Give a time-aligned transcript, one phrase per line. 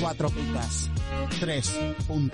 [0.00, 0.90] 4 picas
[1.40, 2.30] 3.0.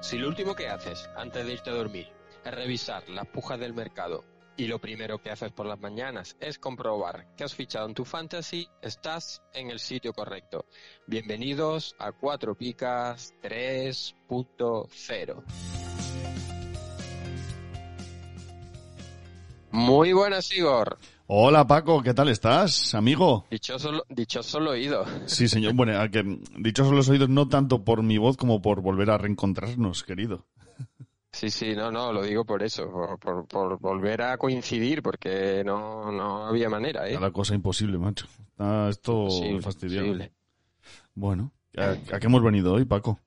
[0.00, 2.08] Si lo último que haces antes de irte a dormir
[2.44, 4.24] es revisar las pujas del mercado
[4.56, 8.04] y lo primero que haces por las mañanas es comprobar que has fichado en tu
[8.04, 10.66] fantasy, estás en el sitio correcto.
[11.06, 15.44] Bienvenidos a 4 picas 3.0.
[19.70, 20.98] Muy buenas, Igor.
[21.26, 23.46] Hola Paco, ¿qué tal estás, amigo?
[23.50, 25.06] Dichoso, dichoso el oído.
[25.24, 25.72] Sí, señor.
[25.72, 26.22] Bueno, a que,
[26.58, 30.44] dichosos los oídos no tanto por mi voz como por volver a reencontrarnos, querido.
[31.32, 36.12] Sí, sí, no, no, lo digo por eso, por, por, volver a coincidir, porque no,
[36.12, 37.18] no había manera, ¿eh?
[37.18, 38.26] La cosa imposible, macho.
[38.50, 39.28] Está esto
[39.62, 40.28] fastidiado.
[41.14, 43.18] Bueno, ¿a, ¿a, qué hemos venido hoy, Paco?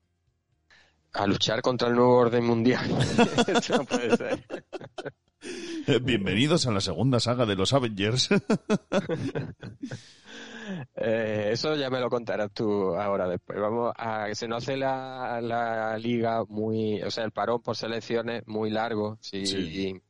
[1.14, 2.92] A luchar contra el nuevo orden mundial.
[3.48, 4.46] eso no puede ser.
[6.02, 8.30] Bienvenidos a la segunda saga de los Avengers.
[10.98, 13.58] Eh, eso ya me lo contarás tú ahora después.
[13.58, 17.78] Vamos a que se nos hace la, la liga muy, o sea, el parón por
[17.78, 19.18] selecciones muy largo.
[19.22, 20.02] sí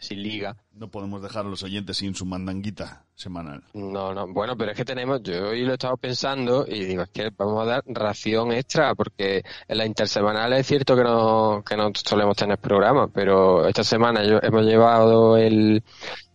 [0.00, 0.56] sin liga.
[0.72, 3.62] No podemos dejar a los oyentes sin su mandanguita semanal.
[3.74, 7.02] No, no, bueno, pero es que tenemos, yo hoy lo he estado pensando y digo,
[7.02, 11.62] es que vamos a dar ración extra, porque en la intersemanal es cierto que no,
[11.64, 15.82] que no solemos tener programas, pero esta semana yo, hemos llevado el,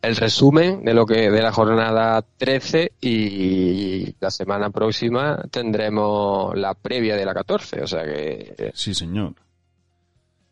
[0.01, 6.75] el resumen de lo que, de la jornada 13 y la semana próxima tendremos la
[6.75, 8.71] previa de la 14, o sea que...
[8.75, 9.33] Sí, señor.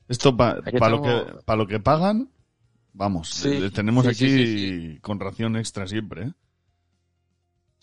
[0.08, 2.30] Esto para lo que, lo que pagan,
[2.94, 6.28] Vamos, tenemos aquí con ración extra siempre.
[6.28, 6.32] ¿eh?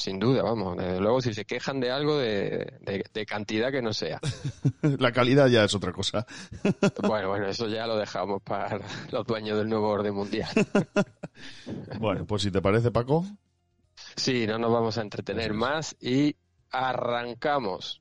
[0.00, 0.78] Sin duda, vamos.
[0.78, 4.18] Desde luego, si se quejan de algo, de, cantidad que no sea.
[4.98, 6.26] La calidad ya es otra cosa.
[7.06, 10.48] bueno, bueno, eso ya lo dejamos para los dueños del nuevo orden mundial.
[12.00, 13.26] bueno, pues si te parece, Paco.
[14.16, 16.34] Sí, no nos vamos a entretener más y
[16.70, 18.00] arrancamos.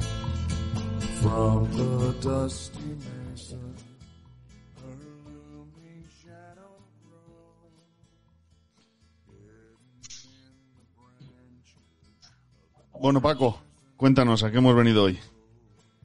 [12.99, 13.59] Bueno, Paco,
[13.97, 15.19] cuéntanos, ¿a qué hemos venido hoy?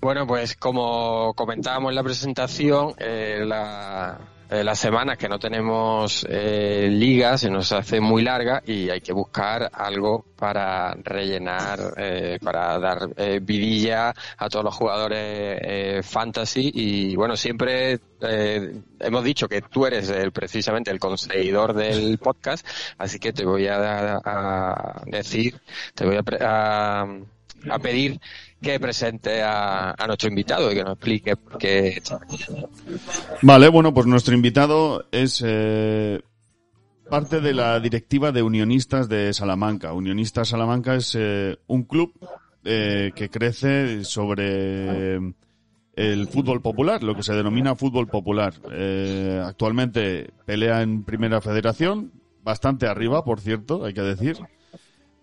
[0.01, 4.19] Bueno, pues como comentábamos en la presentación, eh, la,
[4.51, 9.01] eh, las semanas que no tenemos eh, liga se nos hace muy larga y hay
[9.01, 15.19] que buscar algo para rellenar, eh, para dar eh, vidilla a todos los jugadores
[15.63, 16.71] eh, fantasy.
[16.75, 17.99] Y bueno, siempre
[19.01, 22.67] hemos dicho que tú eres el, precisamente el conseguidor del podcast,
[22.99, 25.61] así que te voy a, decir,
[25.95, 27.03] te voy a,
[27.71, 28.21] a pedir
[28.67, 32.03] que presente a, nuestro invitado y que nos explique por qué
[33.43, 36.21] Vale, bueno, pues nuestro invitado es eh,
[37.09, 39.93] parte de la directiva de Unionistas de Salamanca.
[39.93, 42.13] Unionistas Salamanca es eh, un club
[42.65, 45.15] eh, que crece sobre
[45.95, 48.55] el fútbol popular, lo que se denomina fútbol popular.
[49.45, 52.11] actualmente pelea en Primera Federación,
[52.43, 54.39] bastante arriba, por cierto, hay que decir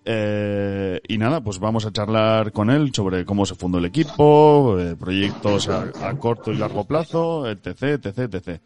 [0.05, 4.77] Eh, y nada, pues vamos a charlar con él sobre cómo se fundó el equipo,
[4.77, 8.61] eh, proyectos a, a corto y largo plazo, etc, etc, etc.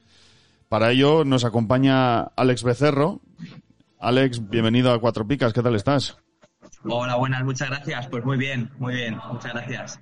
[0.67, 3.21] Para ello nos acompaña Alex Becerro.
[3.99, 6.17] Alex, bienvenido a Cuatro Picas, ¿qué tal estás?
[6.83, 8.07] Hola, buenas, muchas gracias.
[8.07, 9.99] Pues muy bien, muy bien, muchas gracias.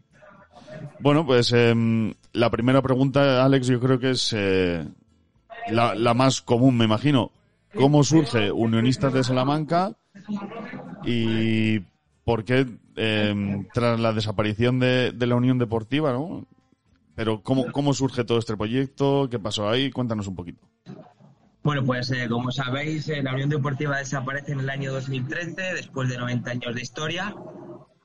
[0.99, 4.85] Bueno, pues em, la primera pregunta, Alex, yo creo que es eh,
[5.69, 7.31] la, la más común, me imagino.
[7.73, 9.91] ¿Cómo surge Unionistas de Salamanca
[11.05, 11.79] y
[12.23, 12.65] por qué
[12.95, 16.45] em, tras la desaparición de, la Unión Deportiva, ¿no?
[17.15, 19.29] Pero ¿cómo, ¿cómo surge todo este proyecto?
[19.29, 19.91] ¿Qué pasó ahí?
[19.91, 20.67] Cuéntanos un poquito.
[21.65, 26.09] Bueno, pues eh, como sabéis, eh, la Unión Deportiva desaparece en el año 2013, después
[26.09, 27.35] de 90 años de historia.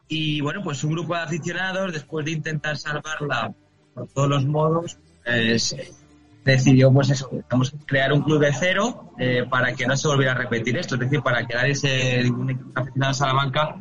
[0.08, 3.54] Y bueno, pues un grupo de aficionados, después de intentar salvarla
[3.94, 5.76] por todos los modos, pues,
[6.44, 10.32] decidió pues eso, a crear un club de cero eh, para que no se volviera
[10.32, 13.76] a repetir esto, es decir, para que nadie se, ningún aficionado de Salamanca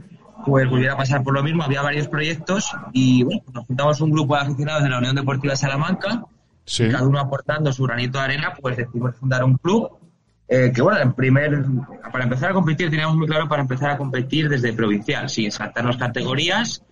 [0.46, 1.64] pues volviera a pasar por lo mismo.
[1.64, 5.54] Había varios proyectos y bueno, nos juntamos un grupo de aficionados de la Unión Deportiva
[5.54, 6.24] de Salamanca,
[6.66, 6.88] Sí.
[6.88, 9.90] cada uno aportando su granito de arena, pues decidimos fundar un club
[10.52, 11.64] eh, que bueno, en primer,
[12.12, 15.98] para empezar a competir teníamos muy claro para empezar a competir desde provincial, sin saltarnos
[15.98, 16.84] categorías.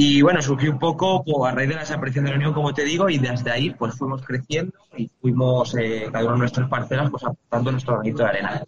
[0.00, 2.72] Y bueno, surgió un poco pues, a raíz de la desaparición de la Unión, como
[2.72, 6.68] te digo, y desde ahí pues fuimos creciendo y fuimos eh, cada uno de nuestras
[6.68, 8.62] parcelas pues aportando nuestro granito de arena.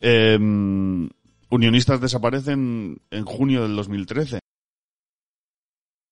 [0.00, 1.08] Em,
[1.50, 4.38] unionistas desaparecen en junio del 2013.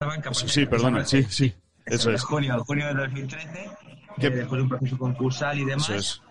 [0.00, 1.54] Salamanca, Sí, sí, perdona, sí, sí.
[1.86, 2.24] Eso es.
[2.24, 3.70] junio, junio de 2013,
[4.18, 5.88] ¿Qué- eh, después de un proceso concursal y demás.
[5.88, 6.22] Eso es.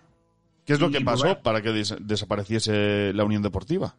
[0.66, 1.42] ¿Qué es lo Y, que pasó bueno.
[1.44, 3.96] para que des- desapareciese la Unión Deportiva?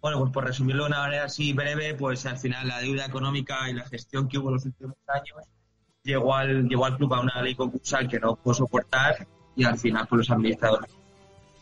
[0.00, 3.68] Bueno, pues por resumirlo de una manera así breve, pues al final la deuda económica
[3.68, 5.46] y la gestión que hubo en los últimos años
[6.02, 9.76] llegó al, llevó al club a una ley concursal que no pudo soportar y al
[9.78, 10.90] final pues los administradores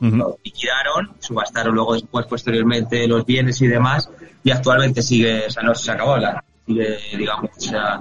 [0.01, 0.15] Ujú.
[0.17, 4.09] lo liquidaron, subastaron luego después posteriormente los bienes y demás
[4.45, 7.97] y actualmente sigue, o sea, no se acabó la, sigue, digamos, o sea,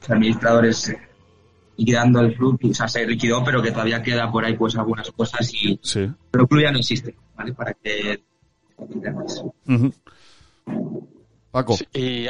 [0.00, 0.96] los administradores
[1.76, 5.08] liquidando el club, o sea, se liquidó, pero que todavía queda por ahí pues algunas
[5.12, 6.10] cosas y Sí.
[6.32, 7.52] pero el club ya no existe, ¿vale?
[7.54, 8.20] Para que
[9.66, 9.92] Ujú.
[11.50, 11.74] Paco.
[11.74, 12.26] Sí, y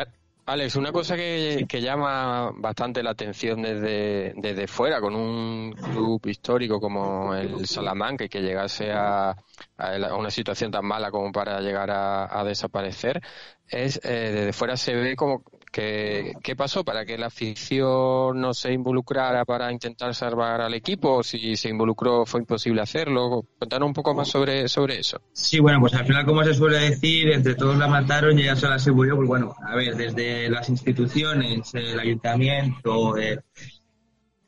[0.47, 6.21] Alex, una cosa que, que llama bastante la atención desde, desde fuera, con un club
[6.27, 9.37] histórico como el Salamanca y que llegase a,
[9.79, 13.21] a la- una situación tan mala como para llegar a, a desaparecer,
[13.69, 18.55] es eh, desde fuera se ve como que qué pasó para que la afición no
[18.55, 23.45] se involucrara para intentar salvar al equipo, si se involucró fue imposible hacerlo.
[23.59, 25.21] Cuéntanos un poco más sobre, sobre eso.
[25.33, 28.79] Sí, bueno, pues al final, como se suele decir, entre todos la mataron y ella
[28.79, 29.17] se murió.
[29.17, 33.39] Pues bueno, a ver, desde las instituciones, el ayuntamiento, eh,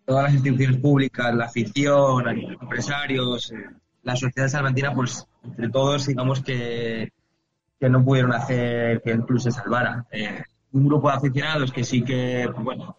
[0.06, 3.56] todas las instituciones públicas, la afición, empresarios, eh,
[4.02, 7.12] la sociedad salmantina, pues entre todos, digamos que,
[7.78, 10.06] que no pudieron hacer que el club se salvara.
[10.10, 10.42] Eh,
[10.72, 12.96] un grupo de aficionados que sí que, pues bueno,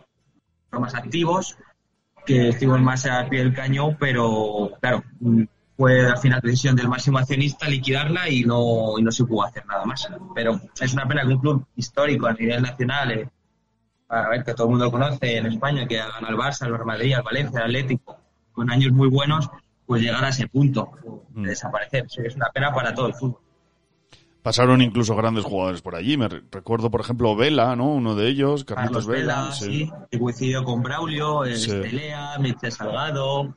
[0.70, 1.58] fueron más activos,
[2.26, 5.04] que estuvimos más al pie del cañón, pero claro,
[5.78, 9.66] fue al final decisión del máximo accionista liquidarla y no, y no se pudo hacer
[9.66, 10.08] nada más.
[10.36, 13.30] Pero es una pena que un club histórico a nivel nacional, eh,
[14.10, 16.86] a ver, que todo el mundo conoce en España, que hagan al Barça, al Real
[16.86, 18.20] Madrid, al Valencia, al Atlético,
[18.52, 19.50] con años muy buenos,
[19.92, 20.92] pues llegar a ese punto
[21.32, 22.10] de desaparecer.
[22.10, 23.42] Sí, Es una pena para todo el fútbol.
[24.42, 26.16] Pasaron incluso grandes jugadores por allí.
[26.18, 27.94] Me re- recuerdo, por ejemplo, Vela, ¿no?
[27.94, 29.36] Uno de ellos, Carlitos Carlos Vela.
[29.42, 29.66] Vela, sí.
[29.86, 31.72] sí, que coincidió con Braulio, eh, Sí.
[31.72, 33.54] Estelea, Michel Salgado,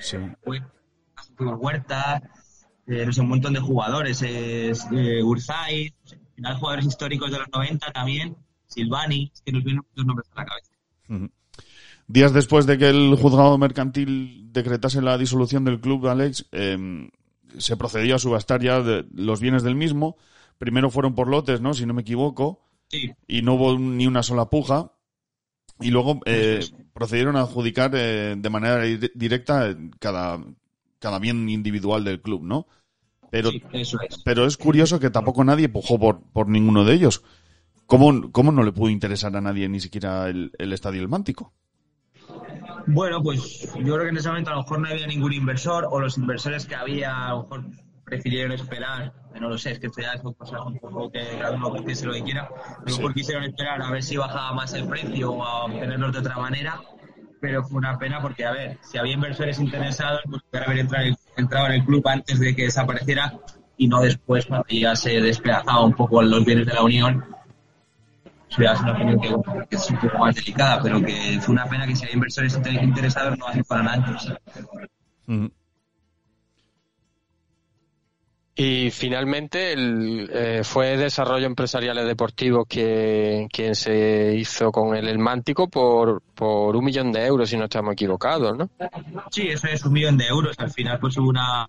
[0.00, 0.16] sí.
[0.44, 0.64] Hue-
[1.38, 2.22] Huerta,
[2.86, 5.92] eh, no sé, un montón de jugadores, es, eh, Urzaiz,
[6.60, 8.36] jugadores históricos de los 90 también,
[8.68, 10.70] Silvani, es que nos vienen muchos nombres a la cabeza.
[11.10, 11.30] Ujú.
[12.08, 17.08] Días después de que el juzgado mercantil decretase la disolución del club, Alex, eh,
[17.58, 20.16] se procedió a subastar ya de- los bienes del mismo.
[20.58, 21.74] Primero fueron por lotes, ¿no?
[21.74, 22.60] Si no me equivoco.
[22.88, 24.92] Sí, Y no hubo ni una sola puja.
[25.80, 30.42] Y luego eh, procedieron a adjudicar eh, de manera di- directa eh, cada,
[31.00, 32.66] cada bien individual del club, ¿no?
[33.30, 34.22] Pero, sí, eso es.
[34.24, 37.22] pero es curioso que tampoco nadie pujó por, por ninguno de ellos.
[37.86, 41.52] ¿Cómo, ¿Cómo no le pudo interesar a nadie ni siquiera el, el estadio El Mántico?
[42.86, 45.88] Bueno, pues yo creo que en ese momento a lo mejor no había ningún inversor
[45.90, 47.64] o los inversores que había a lo mejor
[48.04, 51.56] prefirieron esperar, no lo sé, es que esto ya son cosas un poco que cada
[51.56, 54.72] uno piense lo que quiera, a lo mejor quisieron esperar a ver si bajaba más
[54.74, 56.80] el precio o a obtenerlos de otra manera,
[57.40, 61.06] pero fue una pena porque, a ver, si había inversores interesados, pues podrían haber entrado,
[61.36, 63.32] entrado en el club antes de que desapareciera
[63.76, 67.24] y no después cuando ya se despedazaba un poco los bienes de la Unión.
[68.58, 71.66] Es una opinión que, bueno, que es un poco más delicada, pero que fue una
[71.66, 74.32] pena que si había inversores inter- interesados no hacen para antes.
[75.28, 75.50] Ujú.
[78.58, 85.18] Y finalmente el, eh, fue Desarrollo Empresariales Deportivos que, quien se hizo con el, el
[85.18, 88.70] Mántico por, por un millón de euros, si no estamos equivocados, ¿no?
[89.30, 90.54] Sí, eso es un millón de euros.
[90.58, 91.66] Al final pues hubo una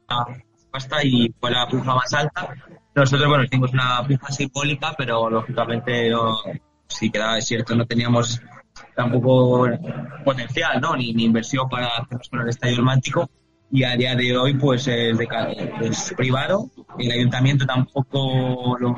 [0.71, 2.55] pasta y fue la puja más alta.
[2.95, 6.37] Nosotros, bueno, hicimos una puja simbólica, pero lógicamente no,
[6.87, 8.41] si quedaba cierto, no teníamos
[8.95, 9.67] tampoco
[10.23, 10.95] potencial, ¿no?
[10.95, 13.29] Ni, ni inversión para hacernos con el estadio del Mántico
[13.71, 15.27] y a día de hoy pues es, de,
[15.81, 18.95] es privado, el ayuntamiento tampoco lo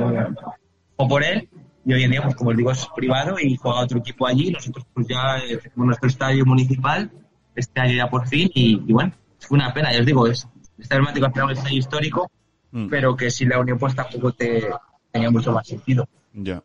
[0.96, 1.50] o por él
[1.86, 4.52] y hoy en día pues como os digo es privado y juega otro equipo allí,
[4.52, 7.10] nosotros pues ya eh, tenemos nuestro estadio municipal
[7.56, 10.48] este año ya por fin y, y bueno, fue una pena, ya os digo, es
[10.78, 12.30] este dramático al final un estadio histórico,
[12.72, 12.88] Mm.
[12.88, 14.70] pero que sin la unión pues tampoco te
[15.12, 16.08] tenía mucho más sentido.
[16.34, 16.64] Ya.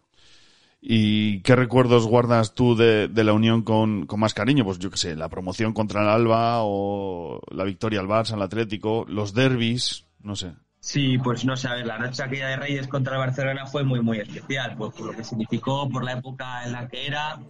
[0.86, 4.66] ¿Y qué recuerdos guardas tú de, de la unión con, con más cariño?
[4.66, 8.42] Pues yo qué sé, la promoción contra el Alba o la victoria al Barça, al
[8.42, 10.52] Atlético, los derbis, no sé.
[10.80, 13.82] Sí, pues no sé, a ver, la noche aquella de Reyes contra el Barcelona fue
[13.82, 17.40] muy, muy especial, pues por lo que significó, por la época en la que era.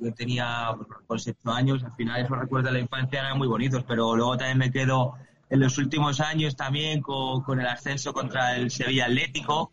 [0.00, 0.74] Yo tenía
[1.06, 4.58] pues, años, al final esos recuerdos de la infancia eran muy bonitos, pero luego también
[4.58, 5.14] me quedo
[5.48, 9.70] en los últimos años también con, con el ascenso contra el Sevilla Atlético,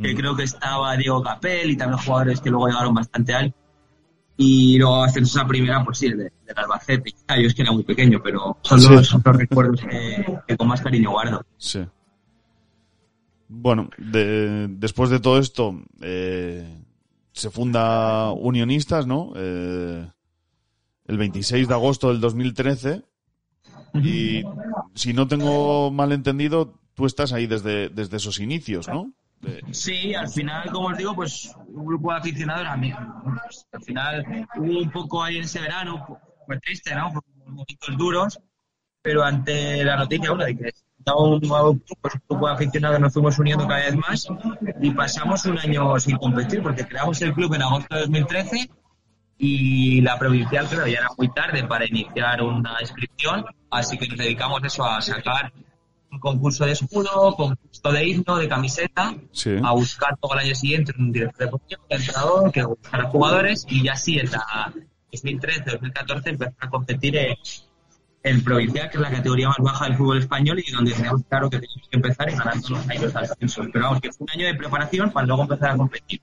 [0.00, 0.16] que Mm.
[0.16, 3.56] creo que estaba Diego Capel y también jugadores que luego llegaron bastante alto.
[4.36, 7.12] Y luego ascenso a primera, pues sí, el de- del Albacete.
[7.26, 8.88] Ah, yo es que era muy pequeño, pero son Sí.
[8.88, 11.44] los, son los recuerdos que- que con más cariño guardo.
[11.56, 11.80] Sí.
[13.48, 16.82] Bueno, de- después de todo esto, eh,
[17.32, 19.32] se funda Unionistas, ¿no?
[19.36, 20.06] Eh,
[21.06, 23.02] el 26 de agosto del 2013.
[23.94, 24.42] Y
[24.94, 29.12] si no tengo mal entendido, tú estás ahí desde, desde esos inicios, ¿no?
[29.70, 32.92] Sí, al final, como os digo, pues un grupo de aficionados a mí.
[33.24, 36.06] pues, al final hubo un poco ahí en ese verano,
[36.46, 37.10] fue triste, ¿no?
[37.12, 38.40] Fue momentos duros,
[39.02, 40.72] pero ante la noticia, bueno, de que
[41.16, 44.28] un pues, un grupo de aficionados nos fuimos uniendo cada vez más
[44.80, 48.70] y pasamos un año sin competir porque creamos el club en agosto de 2013
[49.38, 54.18] y la provincial, creo, ya era muy tarde para iniciar una inscripción, así que nos
[54.18, 55.52] dedicamos eso a sacar
[56.20, 59.56] concurso de escudo, concurso de himno, de camiseta, Sí.
[59.62, 63.82] a buscar todo el año siguiente un director deportivo, un entrenador, que buscara jugadores y
[63.84, 64.72] ya sí, en la
[65.12, 67.36] 2013-2014 empezar a competir en,
[68.22, 71.48] en provincial, que es la categoría más baja del fútbol español y donde teníamos claro
[71.50, 72.32] que teníamos que empezar y
[72.90, 73.66] ahí los ascensos.
[73.72, 76.20] Pero vamos, que fue un año de preparación para luego empezar a competir.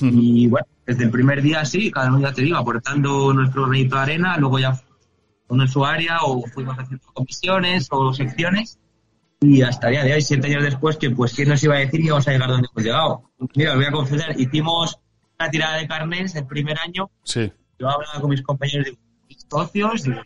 [0.00, 3.96] Y bueno, desde el primer día sí, cada uno ya te digo, aportando nuestro granito
[3.96, 4.80] de arena, luego ya
[5.48, 8.78] uno en su área o fuimos haciendo comisiones o secciones
[9.42, 11.78] y hasta el día de hoy, siete años después, que pues quién nos iba a
[11.78, 13.30] decir que íbamos a llegar donde hemos llegado.
[13.56, 14.98] Mira, os voy a confesar, hicimos
[15.38, 17.52] una tirada de carnes el primer año, Sí.
[17.78, 20.20] yo hablaba con mis compañeros, digo, mis socios, digo,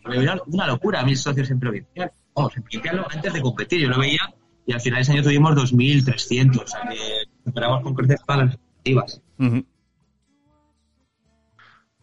[0.47, 2.11] una locura, mis socios en provincial.
[2.35, 4.19] Vamos, en provincial antes de competir, yo lo veía
[4.65, 6.97] y al final de ese año tuvimos 2.300, o sea que
[7.45, 9.21] superamos con creces todas las expectativas.
[9.39, 9.65] Ujú.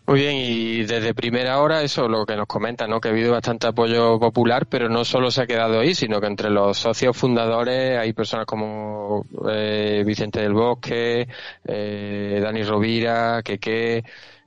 [0.06, 3.00] Muy bien, y desde primera hora eso lo que nos comenta, ¿no?
[3.00, 6.26] Que ha habido bastante apoyo popular, pero no solo se ha quedado ahí, sino que
[6.26, 11.26] entre los socios fundadores hay personas como eh, Vicente del Bosque,
[11.64, 14.04] eh, Dani Rovira, Keke.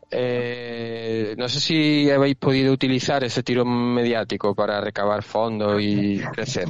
[0.09, 6.67] Eh, no sé si habéis podido utilizar ese tiro mediático para recabar fondos y crecer.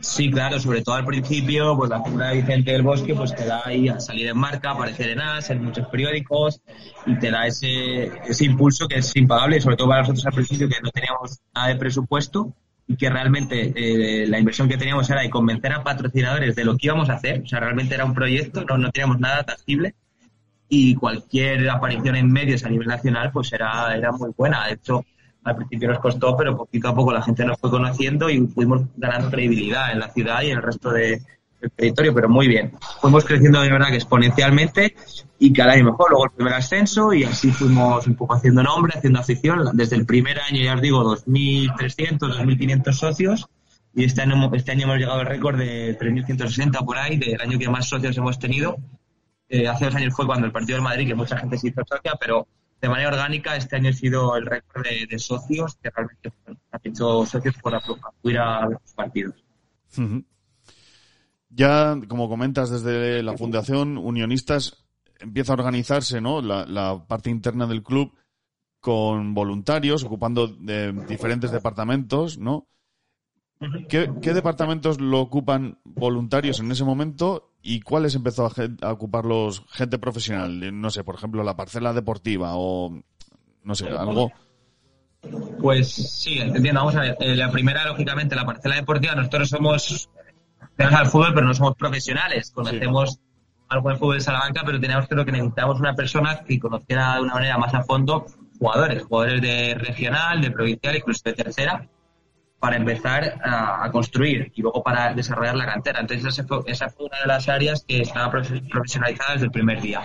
[0.00, 3.46] Sí, claro, sobre todo al principio, pues la figura de Vicente del Bosque pues te
[3.46, 6.60] da ahí a salir en marca, aparecer en AS, en muchos periódicos
[7.06, 10.68] y te da ese, ese impulso que es impagable, sobre todo para nosotros al principio
[10.68, 12.54] que no teníamos nada de presupuesto
[12.86, 16.76] y que realmente eh, la inversión que teníamos era de convencer a patrocinadores de lo
[16.76, 19.94] que íbamos a hacer, o sea, realmente era un proyecto, no, no teníamos nada tangible
[20.68, 24.66] y cualquier aparición en medios a nivel nacional pues era, era muy buena.
[24.66, 25.04] De hecho,
[25.44, 28.82] al principio nos costó, pero poquito a poco la gente nos fue conociendo y fuimos
[28.96, 31.22] ganando credibilidad en la ciudad y en el resto de,
[31.60, 32.72] del territorio, pero muy bien.
[33.00, 34.94] Fuimos creciendo de verdad que exponencialmente
[35.38, 36.10] y cada año mejor.
[36.10, 39.70] Luego el primer ascenso y así fuimos un poco haciendo nombre, haciendo afición.
[39.74, 43.46] Desde el primer año, ya os digo, 2.300, 2.500 socios
[43.94, 47.58] y este año, este año hemos llegado al récord de 3.160 por ahí, del año
[47.58, 48.76] que más socios hemos tenido.
[49.48, 51.82] Eh, hace dos años fue cuando el partido del Madrid, que mucha gente se hizo
[51.86, 52.46] socia, pero
[52.80, 57.24] de manera orgánica este año ha sido el récord de, socios que realmente han hecho
[57.26, 59.34] socios por acudir a los partidos.
[61.50, 64.84] Ya, como comentas, desde la Fundación Unionistas
[65.20, 66.42] empieza a organizarse ¿no?
[66.42, 68.12] la, la parte interna del club
[68.80, 72.66] con voluntarios, ocupando de diferentes departamentos, ¿no?
[73.88, 78.52] ¿Qué, qué departamentos lo ocupan voluntarios en ese momento y cuáles empezó a,
[78.82, 80.80] a ocuparlos gente profesional?
[80.80, 83.02] No sé, por ejemplo, la parcela deportiva o,
[83.62, 84.32] no sé, algo.
[85.60, 86.80] Pues sí, entiendo.
[86.80, 87.16] Vamos a ver.
[87.20, 89.14] Eh, la primera, lógicamente, la parcela deportiva.
[89.14, 90.10] Nosotros somos
[90.76, 92.50] tenemos al fútbol, pero no somos profesionales.
[92.50, 93.20] Conocemos
[93.68, 97.22] algo del fútbol de Salamanca, pero teníamos creo que necesitamos una persona que conociera de
[97.22, 98.26] una manera más a fondo
[98.58, 101.88] jugadores, jugadores de regional, de provincial, incluso de tercera,
[102.64, 106.00] para empezar a, a construir y luego para desarrollar la cantera.
[106.00, 109.52] Entonces esa fue, esa fue una de las áreas que estaba profe- profesionalizada desde el
[109.52, 110.00] primer día.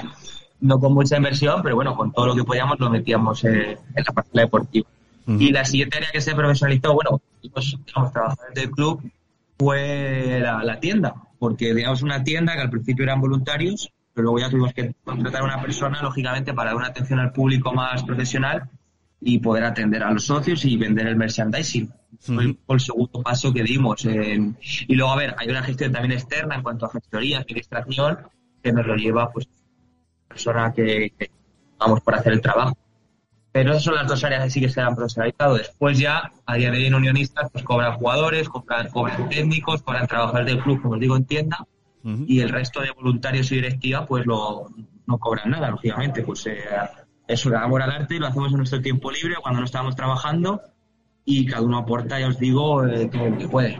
[0.59, 4.03] No con mucha inversión, pero bueno, con todo lo que podíamos lo metíamos eh, en
[4.05, 4.89] la parte deportiva.
[5.25, 7.21] Y la siguiente área que se profesionalizó, bueno,
[7.53, 9.09] pues, digamos, trabajadores del club,
[9.57, 14.39] fue la, la tienda, porque digamos una tienda que al principio eran voluntarios, pero luego
[14.39, 18.03] ya tuvimos que contratar a una persona, lógicamente, para dar una atención al público más
[18.03, 18.63] profesional
[19.21, 21.89] y poder atender a los socios y vender el merchandising.
[22.19, 24.05] Fue el, segundo paso que dimos.
[24.05, 24.53] eh,
[24.87, 28.19] y luego, a ver, hay una gestión también externa en cuanto a gestoría, administración,
[28.61, 29.47] que nos lo lleva, pues,
[30.27, 31.31] persona que, que
[31.77, 32.77] vamos por hacer el trabajo.
[33.51, 35.55] Pero esas son las dos áreas que sí que se han profesionalizado.
[35.55, 40.07] Después ya, a día de hoy en Unionistas, pues cobran jugadores, cobran, cobran técnicos, cobran
[40.07, 41.65] trabajadores del club, como os digo, en tienda,
[42.03, 44.69] y el resto de voluntarios y directiva, pues lo,
[45.05, 46.23] no cobran nada, lógicamente.
[46.23, 46.59] Pues eh,
[47.27, 49.95] es un amor al arte y lo hacemos en nuestro tiempo libre, cuando no estamos
[49.95, 50.61] trabajando,
[51.25, 53.79] y cada uno aporta, ya os digo, eh, todo lo que puede.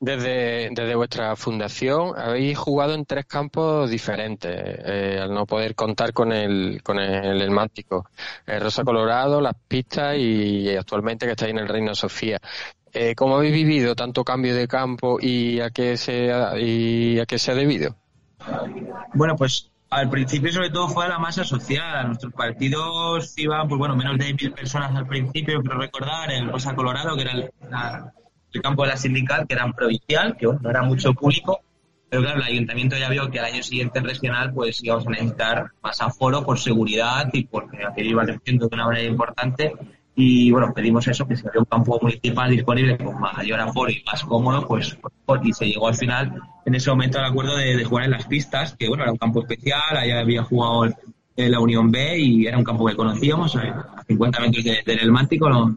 [0.00, 6.12] Desde, desde vuestra fundación habéis jugado en tres campos diferentes, eh, al no poder contar
[6.12, 8.08] con el, con el, el Mántico.
[8.44, 12.40] Eh, Rosa Colorado, Las Pistas y actualmente que estáis en el Reino Sofía.
[12.92, 17.24] Eh, ¿Cómo habéis vivido tanto cambio de campo y a qué se ha, y a
[17.24, 17.96] qué se ha debido?
[19.14, 21.96] Bueno, pues al principio sobre todo fue a la masa social.
[21.96, 26.50] A nuestros partidos iban, pues bueno, menos de mil personas al principio, quiero recordar, en
[26.50, 27.50] Rosa Colorado, que era el,
[28.62, 31.60] campo de la sindical, que era provincial, que bueno, no era mucho público.
[32.08, 35.10] Pero claro, el ayuntamiento ya vio que al año siguiente en regional pues íbamos a
[35.10, 39.74] necesitar más aforo por seguridad y porque aquello iba creciendo de una manera importante.
[40.14, 44.02] Y bueno, pedimos eso, que se había un campo municipal disponible con mayor aforo y
[44.04, 44.98] más cómodo, pues
[45.42, 48.26] y se llegó al final en ese momento al acuerdo de, de jugar en las
[48.26, 50.94] pistas, que bueno, era un campo especial, allá había jugado el-
[51.50, 55.08] la Unión B y era un campo que conocíamos, eh, a 50 metros de- del
[55.08, 55.76] lo-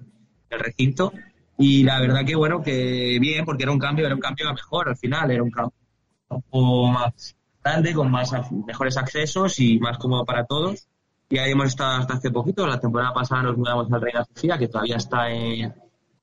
[0.50, 1.14] del recinto.
[1.58, 4.54] Y la verdad que bueno, que bien, porque era un cambio, era un cambio a
[4.54, 8.32] mejor al final, era un campo más grande, con más
[8.68, 10.88] mejores accesos y más cómodo para todos.
[11.30, 14.58] Y ahí hemos estado hasta hace poquito, la temporada pasada nos mudamos al Reina Sofía,
[14.58, 15.74] que todavía está en,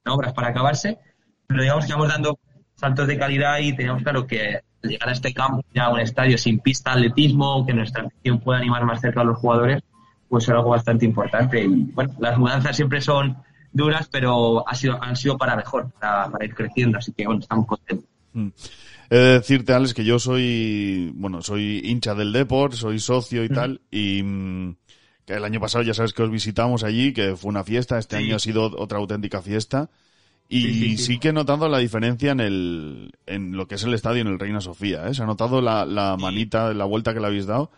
[0.06, 0.98] obras para acabarse,
[1.46, 2.38] pero digamos que vamos dando
[2.74, 6.38] saltos de calidad y teníamos claro que al llegar a este campo, ya un estadio
[6.38, 9.82] sin pista atletismo, que nuestra afición pueda animar más cerca a los jugadores,
[10.28, 11.62] pues era algo bastante importante.
[11.62, 13.36] Y bueno, las mudanzas siempre son
[13.72, 17.40] duras, pero ha sido, han sido para mejor, para, para ir creciendo, así que bueno,
[17.40, 18.08] estamos contentos.
[18.32, 18.48] Mm.
[19.10, 23.50] He de decirte, Alex, que yo soy, bueno, soy hincha del Deport, soy socio y
[23.50, 24.76] tal, y mm,
[25.26, 28.16] que el año pasado ya sabes que os visitamos allí, que fue una fiesta, este
[28.18, 28.24] Sí.
[28.24, 29.88] año ha sido otra auténtica fiesta,
[30.48, 31.18] y Sí, sí, sí, sí.
[31.18, 34.38] que he notado la diferencia en el, en lo que es el estadio en el
[34.38, 35.14] Reina Sofía, ¿eh?
[35.14, 37.70] Se ha notado la, la manita, la vuelta que le habéis dado,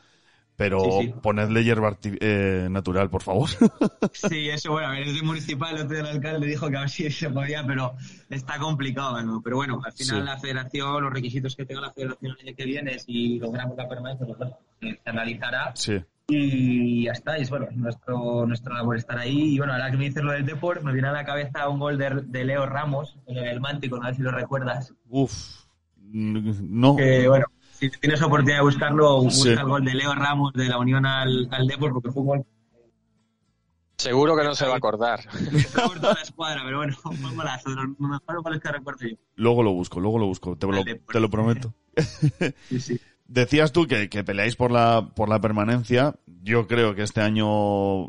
[0.57, 1.15] pero Sí, sí.
[1.23, 3.49] ponedle hierba eh, natural, por favor.
[4.13, 6.77] Sí, eso, bueno, a ver, es de municipal, el otro día el alcalde dijo que
[6.77, 7.95] a ver si se podía, pero
[8.31, 9.41] está complicado, ¿no?
[9.43, 10.25] Pero bueno, al final Sí.
[10.27, 13.89] la federación, los requisitos que tenga la federación el año que viene, si logramos la
[13.89, 16.01] permanencia, pues bueno, se analizará sí.
[16.29, 19.55] Y ya está, y es bueno, nuestro, nuestro labor estar ahí.
[19.55, 21.79] Y bueno, ahora que me dices lo del deporte, me viene a la cabeza un
[21.79, 24.95] gol de, de Leo Ramos en el Mántico, no sé si lo recuerdas.
[25.09, 25.65] Uf.
[26.07, 26.97] No.
[26.97, 29.49] Que bueno, si tienes oportunidad de buscarlo, busca Sí.
[29.51, 32.45] el gol de Leo Ramos de la Unión al, al Depor, porque fue un gol
[33.97, 35.21] Seguro que no se va a acordar.
[36.01, 39.17] toda la escuadra, pero bueno, fue un golazo, de los mejores goles que recuerdo yo.
[39.37, 41.73] Luego lo busco, luego lo busco, te lo, te lo prometo.
[42.69, 43.01] Sí, sí.
[43.27, 46.15] Decías tú que, que peleáis por la, por la permanencia.
[46.43, 48.05] Yo creo que este año,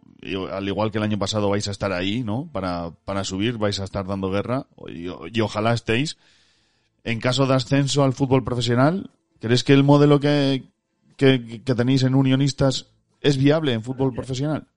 [0.52, 2.50] al igual que el año pasado, vais a estar ahí, ¿no?
[2.52, 6.18] Para, para subir, vais a estar dando guerra y, y ojalá estéis.
[7.06, 10.64] En caso de ascenso al fútbol profesional, ¿crees que el modelo que,
[11.18, 12.88] que, que tenéis en Unionistas
[13.22, 14.68] es viable en fútbol profesional?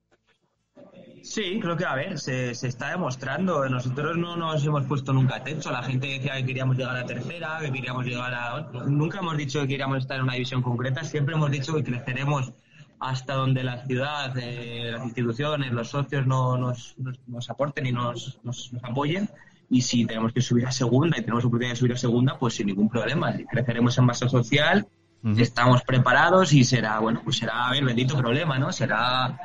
[1.28, 3.68] Sí, creo que a ver, se, se está demostrando.
[3.68, 5.70] Nosotros no nos hemos puesto nunca techo.
[5.70, 8.70] La gente decía que queríamos llegar a tercera, que queríamos llegar a.
[8.86, 11.04] Nunca hemos dicho que queríamos estar en una división concreta.
[11.04, 12.54] Siempre hemos dicho que creceremos
[12.98, 17.92] hasta donde la ciudad, eh, las instituciones, los socios no, nos, nos, nos aporten y
[17.92, 19.28] nos, nos, nos apoyen.
[19.68, 22.54] Y si tenemos que subir a segunda y tenemos oportunidad de subir a segunda, pues
[22.54, 23.34] sin ningún problema.
[23.50, 24.88] Creceremos en masa social,
[25.36, 28.72] estamos preparados y será, bueno, pues será, a ver, bendito problema, ¿no?
[28.72, 29.38] Será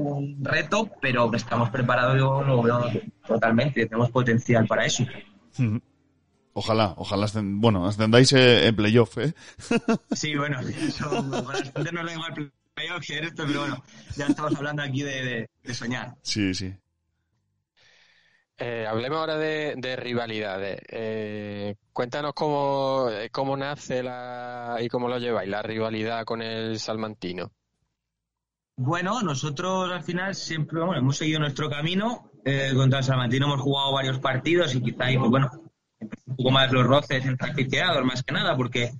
[0.00, 2.80] un reto, pero estamos preparados, yo lo veo
[3.26, 5.04] totalmente, tenemos potencial para eso.
[6.52, 9.32] Ojalá, ojalá, ascend- bueno, ascendáis eh, en playoff, ¿eh?
[10.12, 13.84] Sí, bueno, eso, no le da igual playoff que esto, pero bueno,
[14.16, 16.14] ya estamos hablando aquí de, de- de soñar.
[16.22, 16.74] Sí, sí.
[18.60, 20.80] Eh, hablemos ahora de, de rivalidades.
[20.88, 27.52] Eh, cuéntanos cómo, cómo nace la, y cómo lo lleváis, la rivalidad con el salmantino.
[28.80, 32.30] Bueno, nosotros al final siempre bueno, hemos seguido nuestro camino.
[32.44, 35.50] Eh, contra el Salmantino hemos jugado varios partidos y quizá ahí, pues bueno,
[36.00, 38.92] un poco más los roces entre aficionados, más que nada, porque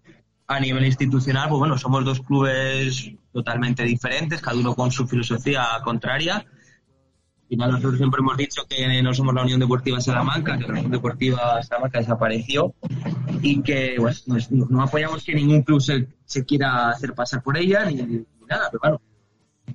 [0.49, 5.64] a nivel institucional, pues bueno, somos dos clubes totalmente diferentes, cada uno con su filosofía
[5.85, 6.38] contraria.
[6.38, 10.73] Al final nosotros siempre hemos dicho que no somos la Unión Deportiva Salamanca, que la
[10.73, 12.75] Unión Deportiva Salamanca desapareció
[13.43, 14.17] y que bueno,
[14.71, 18.69] no apoyamos que ningún club se, se quiera hacer pasar por ella ni, ni nada,
[18.73, 19.01] pero bueno,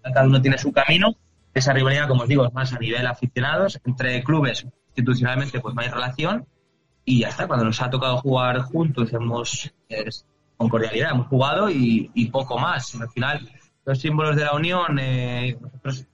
[0.02, 1.16] cada uno tiene su camino.
[1.54, 3.80] Esa rivalidad, como os digo, es más a nivel aficionados.
[3.86, 6.46] Entre clubes, institucionalmente, pues no hay relación.
[7.06, 10.26] Y ya está, cuando nos ha tocado jugar juntos, hemos, es,
[10.58, 12.96] con cordialidad, hemos jugado y, y, poco más.
[12.96, 13.50] Al final,
[13.86, 16.08] los símbolos de la unión, eh, nosotros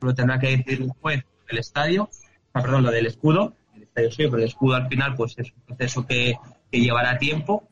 [0.00, 2.08] lo tendrá que decir un juez del estadio,
[2.54, 5.52] ah, perdón, lo del escudo, el estadio sí, pero el escudo al final, pues es
[5.52, 6.34] un proceso que,
[6.70, 7.68] que llevará tiempo.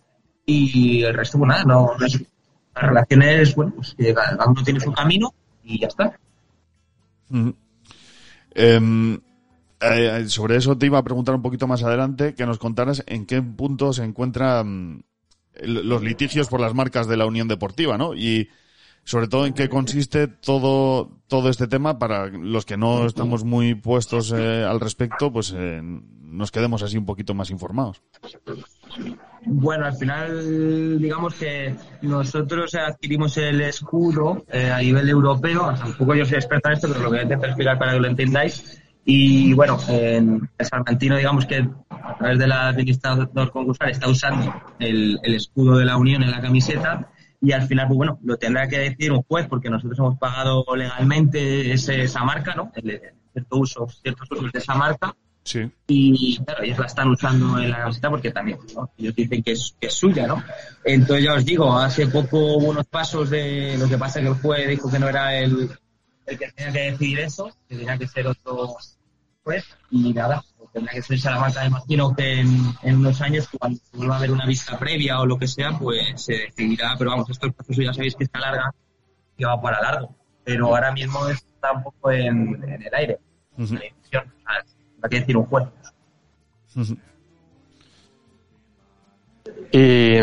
[0.47, 2.25] Y el resto, pues nada, no, no es
[2.81, 5.33] las relaciones, bueno, pues que cada uno tiene su camino
[5.65, 6.19] y ya está.
[7.29, 7.51] Mm.
[8.55, 9.19] Eh,
[9.81, 13.27] eh, sobre eso te iba a preguntar un poquito más adelante, que nos contaras en
[13.27, 15.05] qué punto se encuentran
[15.61, 18.15] los litigios por las marcas de la Unión Deportiva, ¿no?
[18.15, 18.49] Y
[19.05, 23.75] sobre todo en qué consiste todo, todo este tema para los que no estamos muy
[23.75, 28.03] puestos eh, al respecto, pues eh, nos quedemos así un poquito más informados.
[29.45, 35.75] Bueno, al final, digamos que nosotros adquirimos el escudo eh, a nivel europeo.
[35.79, 38.09] Tampoco yo soy experta en esto, pero lo voy a intentar explicar para que lo
[38.09, 38.83] entendáis.
[39.05, 44.53] Y bueno, en el Salmantino, digamos que a través de la administrador concursal está usando
[44.79, 47.09] el, el, escudo de la Unión en la camiseta.
[47.41, 50.65] Y al final, pues bueno, lo tendrá que decir un juez, porque nosotros hemos pagado
[50.75, 52.73] legalmente ese, esa marca, ¿no?
[52.75, 53.01] El,
[53.33, 55.15] cierto uso, ciertos usos de esa marca.
[55.45, 55.71] Sí.
[55.87, 58.91] Y claro, ellos la están usando en la camiseta porque también, ¿no?
[58.99, 60.43] ellos dicen que es, que es suya, ¿no?
[60.85, 64.35] Entonces ya os digo, hace poco hubo unos pasos de lo que pasa que el
[64.35, 65.71] juez dijo que no era el,
[66.27, 68.77] el que tenía que decidir eso, que tenía que ser otro
[69.43, 73.81] juez, y nada, tendrá que ser Salamanca, me imagino que en, en, unos años, cuando
[73.93, 77.29] vuelva a haber una vista previa o lo que sea, pues se decidirá, pero vamos,
[77.31, 78.75] esto el proceso ya sabéis que está larga,
[79.37, 83.19] que va para largo, pero ahora mismo está un poco en, en el aire,
[83.57, 83.75] uh -huh.
[83.75, 84.35] la decisión,
[85.03, 85.69] hay que decir un juez.
[89.71, 90.15] Y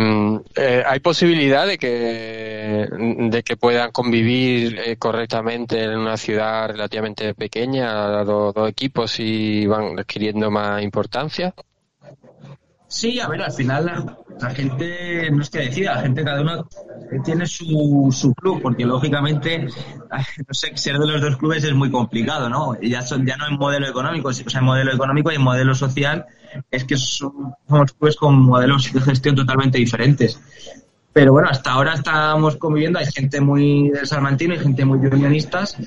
[0.56, 7.34] eh, hay posibilidad de que de que puedan convivir eh, correctamente en una ciudad relativamente
[7.36, 11.54] pequeña dos, dos equipos y van adquiriendo más importancia.
[12.88, 16.68] Sí, a ver, al final la, gente no es que decida, la gente cada uno
[17.24, 19.66] tiene su, su club, porque lógicamente,
[20.48, 22.80] no sé, ser de los dos clubes es muy complicado, ¿no?
[22.82, 26.26] Ya, son, ya no en modelo económico, o sea, en modelo económico y modelo social,
[26.70, 30.40] es que son, somos clubes con modelos de gestión totalmente diferentes.
[31.12, 35.78] Pero bueno, hasta ahora estamos conviviendo, hay gente muy del Salmantino y gente muy unionistas,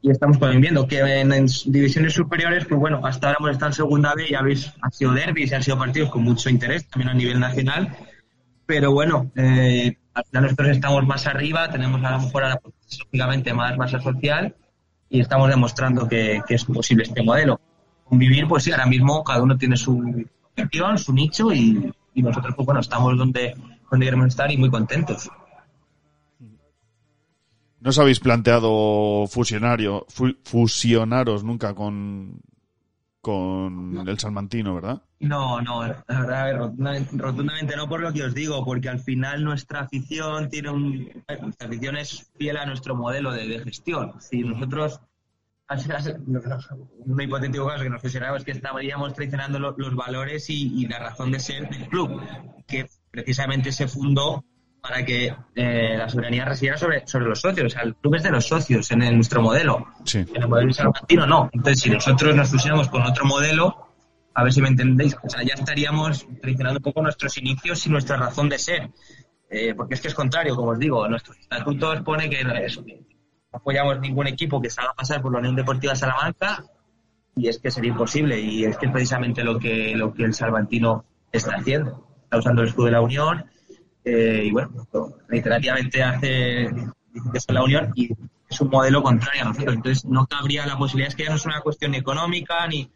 [0.00, 3.74] y estamos conviviendo que en, en, divisiones superiores, pues bueno, hasta ahora hemos estado en
[3.74, 7.10] segunda B y habéis, han sido derbis y han sido partidos con mucho interés también
[7.10, 7.96] a nivel nacional,
[8.66, 12.60] pero bueno, eh, al final nosotros estamos más arriba, tenemos a lo mejor ahora
[13.04, 14.54] lógicamente más masa social
[15.08, 17.60] y estamos demostrando que, que, es posible este modelo.
[18.04, 22.54] Convivir, pues sí, ahora mismo cada uno tiene su objetivo, su nicho y, y nosotros,
[22.54, 23.54] pues bueno, estamos donde,
[23.90, 25.28] donde queremos estar y muy contentos.
[27.80, 32.40] ¿No os habéis planteado fusionario, fu fusionaros nunca con,
[33.20, 35.02] con el Salmantino, verdad?
[35.20, 39.44] No, no, la verdad, rotundamente, rotundamente, no por lo que os digo, porque al final
[39.44, 41.24] nuestra afición tiene un.
[41.40, 44.14] Nuestra afición es fiel a nuestro modelo de, de gestión.
[44.20, 45.00] Si nosotros.
[45.70, 50.86] Un hipotético caso que nos fusionáramos es que estaríamos traicionando los, los valores y, y
[50.86, 52.22] la razón de ser del club,
[52.66, 54.46] que precisamente se fundó
[54.80, 57.66] para que eh, la soberanía residiera sobre, sobre los socios.
[57.66, 59.86] O sea, el club es de los socios en, el, nuestro modelo.
[60.04, 60.18] Sí.
[60.18, 61.50] En el modelo salmantino no.
[61.52, 63.88] Entonces, si nosotros nos fusionamos con otro modelo,
[64.34, 67.90] a ver si me entendéis, o sea, ya estaríamos traicionando un poco nuestros inicios y
[67.90, 68.90] nuestra razón de ser.
[69.50, 72.78] Eh, porque es que es contrario, como os digo, nuestros estatutos pone que no, es,
[73.52, 76.64] apoyamos ningún equipo que salga a pasar por la Unión Deportiva Salamanca
[77.34, 80.34] y es que sería imposible y es que es precisamente lo que, lo que el
[80.34, 82.06] salmantino está haciendo.
[82.24, 83.46] Está usando el escudo de la Unión,
[84.08, 84.70] eh, y bueno,
[85.28, 86.70] reiterativamente hace
[87.12, 88.10] dice que es la unión y
[88.48, 89.76] es un modelo contrario a nosotros.
[89.76, 92.90] Entonces no cabría la posibilidad, es que ya no es una cuestión ni económica ni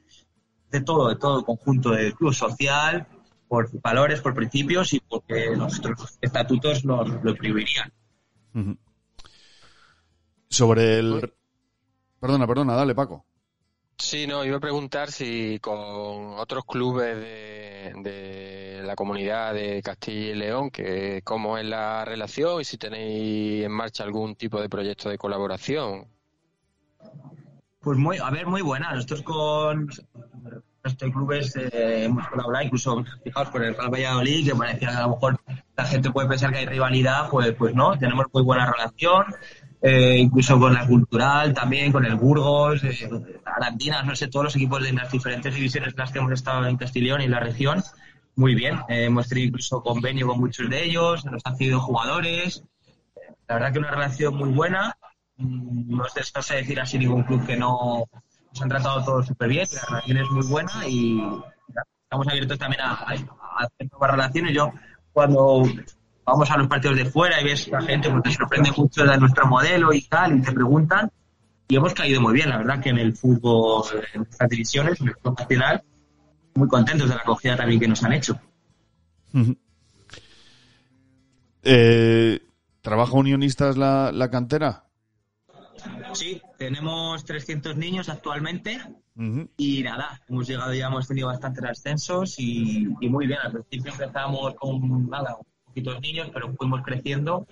[0.71, 3.07] de todo, de todo el conjunto del club social,
[3.47, 7.93] por valores, por principios y porque nuestros estatutos nos lo prohibirían.
[8.55, 8.79] Uh -huh.
[10.49, 11.33] Sobre el...
[12.19, 13.27] Perdona, perdona, dale Paco.
[13.99, 20.35] Sí, no, iba a preguntar si con otros clubes de, la comunidad de Castilla y
[20.35, 25.09] León, que cómo es la relación y si tenéis en marcha algún tipo de proyecto
[25.09, 26.09] de colaboración.
[27.81, 28.93] Pues muy, a ver, muy buena.
[28.93, 29.89] Nosotros con
[30.85, 35.03] estos clubes eh, hemos colaborado, incluso fijaos con el Real Valladolid, que parecía que a
[35.03, 35.41] lo mejor
[35.77, 39.27] la gente puede pensar que hay rivalidad, pues, pues no, tenemos muy buena relación.
[39.85, 43.09] Eh, incluso con la cultural también, con el Burgos, eh,
[43.45, 46.67] Arandinas, no sé, todos los equipos de las diferentes divisiones en las que hemos estado
[46.67, 47.83] en Castellón y en la región,
[48.37, 48.77] muy bien.
[48.89, 52.63] Eh, hemos tenido incluso convenio con muchos de ellos, nos han cedido jugadores.
[53.49, 54.97] La verdad que una relación muy buena.
[55.37, 58.05] Mm, No no sé decir así ningún club que no
[58.53, 61.23] nos han tratado todos súper bien, la relación es muy buena y
[62.05, 64.55] estamos abiertos también a, a- a hacer nuevas relaciones.
[64.55, 64.73] Yo
[65.13, 65.63] cuando
[66.25, 69.05] vamos a los partidos de fuera y ves a la gente, pues te sorprende mucho
[69.05, 71.11] de nuestro modelo y tal, y te preguntan.
[71.69, 75.09] Y hemos caído muy bien, la verdad, que en el fútbol, en nuestras divisiones, en
[75.09, 75.83] el fútbol nacional,
[76.55, 78.39] muy contentos de la acogida también que nos han hecho.
[81.63, 82.41] Eh,
[82.83, 84.85] ¿Trabaja Unionistas la, la cantera?
[86.13, 88.79] Sí, tenemos 300 niños actualmente
[89.57, 93.39] y nada, hemos llegado ya, hemos tenido bastantes ascensos y, y muy bien.
[93.43, 95.37] Al principio empezamos con nada,
[95.73, 97.47] poquitos niños, pero fuimos creciendo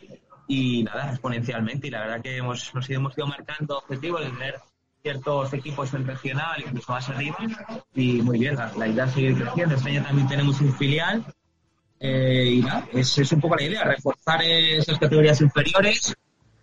[0.46, 1.86] y nada, exponencialmente.
[1.86, 4.54] Y la verdad que hemos, nos hemos ido marcando objetivos de tener
[5.02, 7.38] ciertos equipos en regional, incluso más arriba.
[7.94, 9.74] Y muy bien, la, la idea es seguir creciendo.
[9.74, 11.24] Este año también tenemos un filial.
[12.00, 16.14] eh, y nada, es, es un poco la idea, reforzar esas categorías inferiores.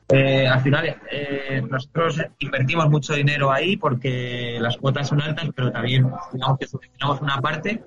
[0.09, 5.71] Eh, al final, eh, nosotros invertimos mucho dinero ahí porque las cuotas son altas, pero
[5.71, 7.83] también digamos que subvencionamos una parte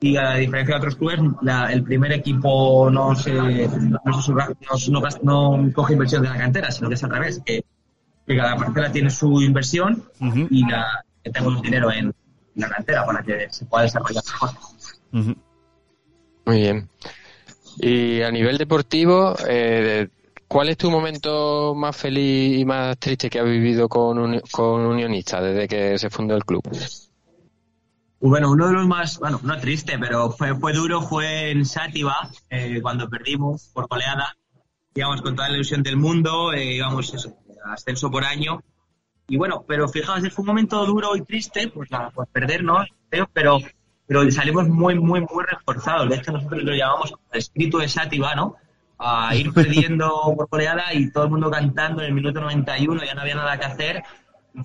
[0.00, 4.54] y a diferencia de otros clubes, la- el primer equipo no se, no, se subra-
[5.22, 7.64] no- no coge inversión de la cantera, sino que es al revés, que,
[8.26, 10.46] que cada parcela tiene su inversión Ujú.
[10.50, 12.12] y la, que tenemos dinero en
[12.56, 14.50] la cantera para que se pueda desarrollar mejor.
[15.12, 15.34] Ujú.
[16.46, 16.88] Muy bien.
[17.78, 20.08] Y a nivel deportivo, eh,
[20.48, 24.80] ¿cuál es tu momento más feliz y más triste que has vivido con, Uni- con
[24.82, 26.62] Unionista desde que se fundó el club?
[28.20, 32.30] Bueno, uno de los más, bueno, no triste, pero fue, fue duro, fue en Sátiva,
[32.48, 34.34] eh, cuando perdimos por goleada,
[34.94, 38.62] digamos, con toda la ilusión del mundo, eh, íbamos eso, ascenso por año.
[39.28, 42.78] Y bueno, pero fijaos, fue un momento duro y triste, pues, pues perder, ¿no?
[43.34, 43.60] Pero,
[44.30, 46.08] salimos muy, muy, muy reforzados.
[46.08, 48.56] De hecho, nosotros lo llamamos espíritu de Sátiva, ¿no?
[48.98, 53.14] A ir perdiendo por goleada y todo el mundo cantando en el minuto 91, ya
[53.14, 54.02] no había nada que hacer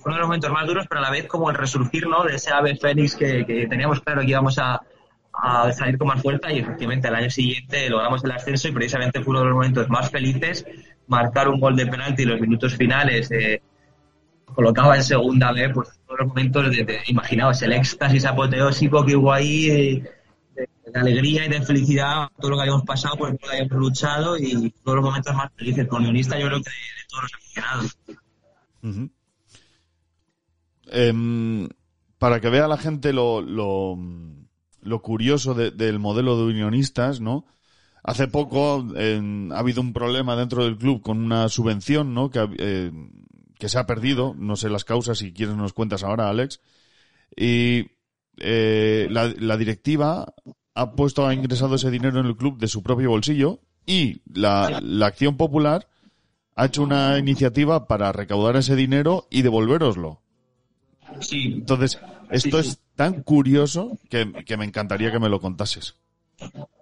[0.00, 2.24] fue uno de los momentos más duros, pero a la vez como el resurgir, ¿no?
[2.24, 4.80] De ese ave fénix que, que teníamos claro que íbamos a,
[5.32, 9.22] a salir con más fuerza y efectivamente al año siguiente logramos el ascenso y precisamente
[9.22, 10.64] fue uno de los momentos más felices.
[11.06, 13.60] Marcar un gol de penalti en los minutos finales, eh,
[14.54, 19.32] colocaba en segunda B, pues todos los momentos de, imaginaos, el éxtasis apoteósico que hubo
[19.32, 20.10] ahí, eh,
[20.54, 20.68] de,
[21.00, 24.36] alegría y de felicidad, todo lo que habíamos pasado, pues todo lo que habíamos luchado
[24.36, 25.88] y todos los momentos más felices.
[25.88, 26.76] Con unionista yo creo que de,
[27.08, 27.98] todos los aficionados.
[28.82, 29.10] Ujú.
[30.92, 31.68] Em,
[32.18, 33.96] para que vea la gente lo, lo,
[35.02, 37.46] curioso de- del modelo de unionistas, ¿no?
[38.04, 42.30] Hace poco ha habido un problema dentro del club con una subvención, ¿no?
[42.30, 42.90] Que, eh,
[43.58, 44.34] que se ha perdido.
[44.36, 46.60] No sé las causas, si quieres nos cuentas ahora, Alex.
[47.36, 47.86] Y
[48.38, 50.34] eh, la, la directiva
[50.74, 54.80] ha puesto, ha ingresado ese dinero en el club de su propio bolsillo y la,
[54.82, 55.88] la acción popular
[56.54, 60.20] ha hecho una iniciativa para recaudar ese dinero y devolveroslo.
[61.22, 61.98] Sí, Entonces,
[62.30, 65.96] esto Sí, es tan curioso que, que me encantaría que me lo contases.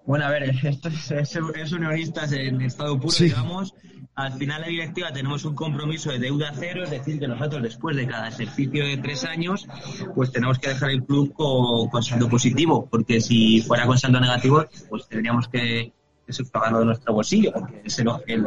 [0.06, 3.74] Bueno, a ver, esto es, es, es unionistas en estado puro, digamos.
[4.16, 7.96] Al final, la directiva tenemos un compromiso de deuda cero, es decir, que nosotros después
[7.96, 9.66] de cada ejercicio de tres años,
[10.14, 14.20] pues tenemos que dejar el club con, con saldo positivo, porque si fuera con saldo
[14.20, 15.92] negativo, pues tendríamos que,
[16.26, 18.46] que sufragarlo de nuestro bolsillo, porque es el- el-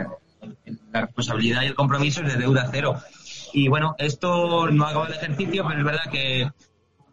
[0.65, 2.95] el- la responsabilidad y el compromiso es de deuda cero.
[3.53, 6.49] Y bueno, esto no acaba el ejercicio, pero es verdad que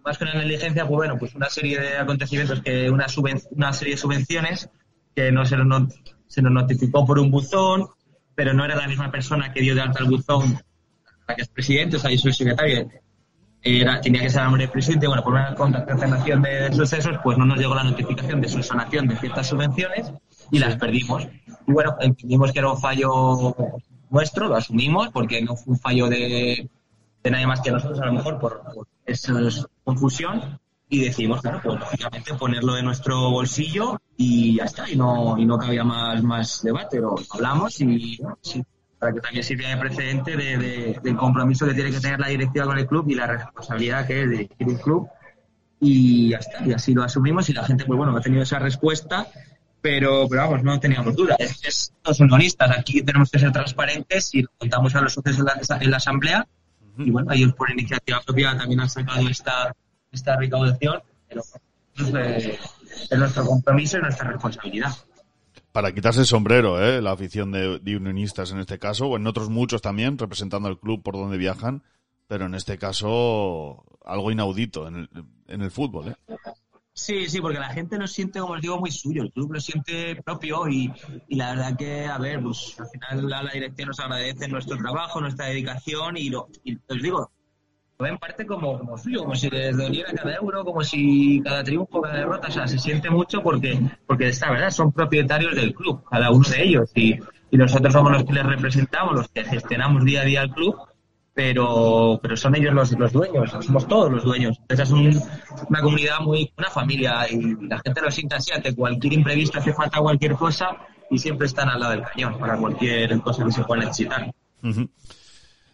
[0.03, 3.07] más que una negligencia, pues bueno, pues una serie de acontecimientos que una,
[3.51, 4.71] una serie de subvenciones
[5.15, 5.93] que no se nos,
[6.27, 7.89] se nos notificó por un buzón,
[8.35, 10.59] pero no era la misma persona que dio de alta el buzón,
[11.29, 12.89] la que es presidente, o sea, yo soy secretario,
[13.63, 17.45] era, tenía que ser nombre del presidente, bueno, por una concatenación de sucesos, pues no
[17.45, 20.11] nos llegó la notificación de subsanación de ciertas subvenciones
[20.51, 21.29] y las perdimos.
[21.67, 23.55] Y bueno, entendimos que era un fallo
[24.11, 26.69] nuestro, lo asumimos, porque no fue un fallo de,
[27.23, 29.33] de nadie más que nosotros, a lo mejor por, por esa
[29.85, 30.59] confusión,
[30.93, 35.47] y decidimos, claro, pues lógicamente ponerlo en nuestro bolsillo y ya está, y no, y
[35.47, 38.19] no cabía más, más debate, lo hablamos y
[38.99, 42.27] para que también sirva de precedente de, de- del compromiso que tiene que tener la
[42.29, 45.09] directiva con el club y la responsabilidad que es dirigir un club.
[45.81, 48.59] Y ya está, y así lo asumimos y la gente, pues bueno, ha tenido esa
[48.59, 49.29] respuesta,
[49.81, 51.37] pero, pero vamos, no teníamos duda.
[51.39, 55.39] Es, es, todos son honestas, aquí tenemos que ser transparentes y contamos a los socios
[55.39, 56.47] en la, en la asamblea.
[56.99, 59.75] Y bueno, ellos por iniciativa propia también han sacado esta,
[60.13, 61.43] esta recaudación, pero
[61.97, 62.59] es,
[63.11, 64.93] es nuestro compromiso y nuestra responsabilidad.
[65.73, 67.01] Para quitarse el sombrero, ¿eh?
[67.01, 70.81] la afición de, de unionistas en este caso, o en otros muchos también, representando al
[70.81, 71.85] club por donde viajan,
[72.27, 75.09] pero en este caso algo inaudito en el,
[75.47, 76.09] en el fútbol.
[76.09, 76.17] ¿eh?
[76.93, 79.23] Sí, sí, porque la gente lo siente, como os digo, muy suyo.
[79.23, 80.93] El club lo siente propio y,
[81.29, 84.77] y la verdad que, a ver, pues al final la, la dirección nos agradece nuestro
[84.77, 87.31] trabajo, nuestra dedicación y, lo, y os digo,
[87.99, 91.65] lo ven parte como, como suyo, como si les doliera cada euro, como si cada
[91.65, 95.75] triunfo, cada derrota, o sea, se siente mucho porque, porque esta verdad, son propietarios del
[95.75, 97.19] club, cada uno de ellos y,
[97.51, 100.77] y nosotros somos los que les representamos, los que gestionamos día a día el club
[101.41, 104.59] pero pero son ellos los, los dueños, somos todos los dueños.
[104.61, 105.23] Entonces es un-
[105.71, 109.73] una comunidad muy, una familia y la gente lo siente así ante cualquier imprevisto, hace
[109.73, 110.77] falta cualquier cosa
[111.11, 114.31] y siempre están al lado del cañón para cualquier cosa que se pueda necesitar.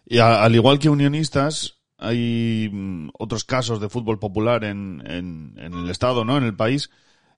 [0.05, 5.73] Y al igual que unionistas, hay mm, otros casos de fútbol popular en, en, en
[5.73, 6.37] el Estado, ¿no?
[6.37, 6.89] En el país.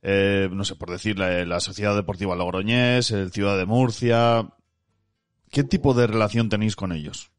[0.03, 4.47] Eh, no sé, por decir, la, la Sociedad Deportiva Logroñés, el Ciudad de Murcia.
[5.49, 7.31] ¿Qué tipo de relación tenéis con ellos?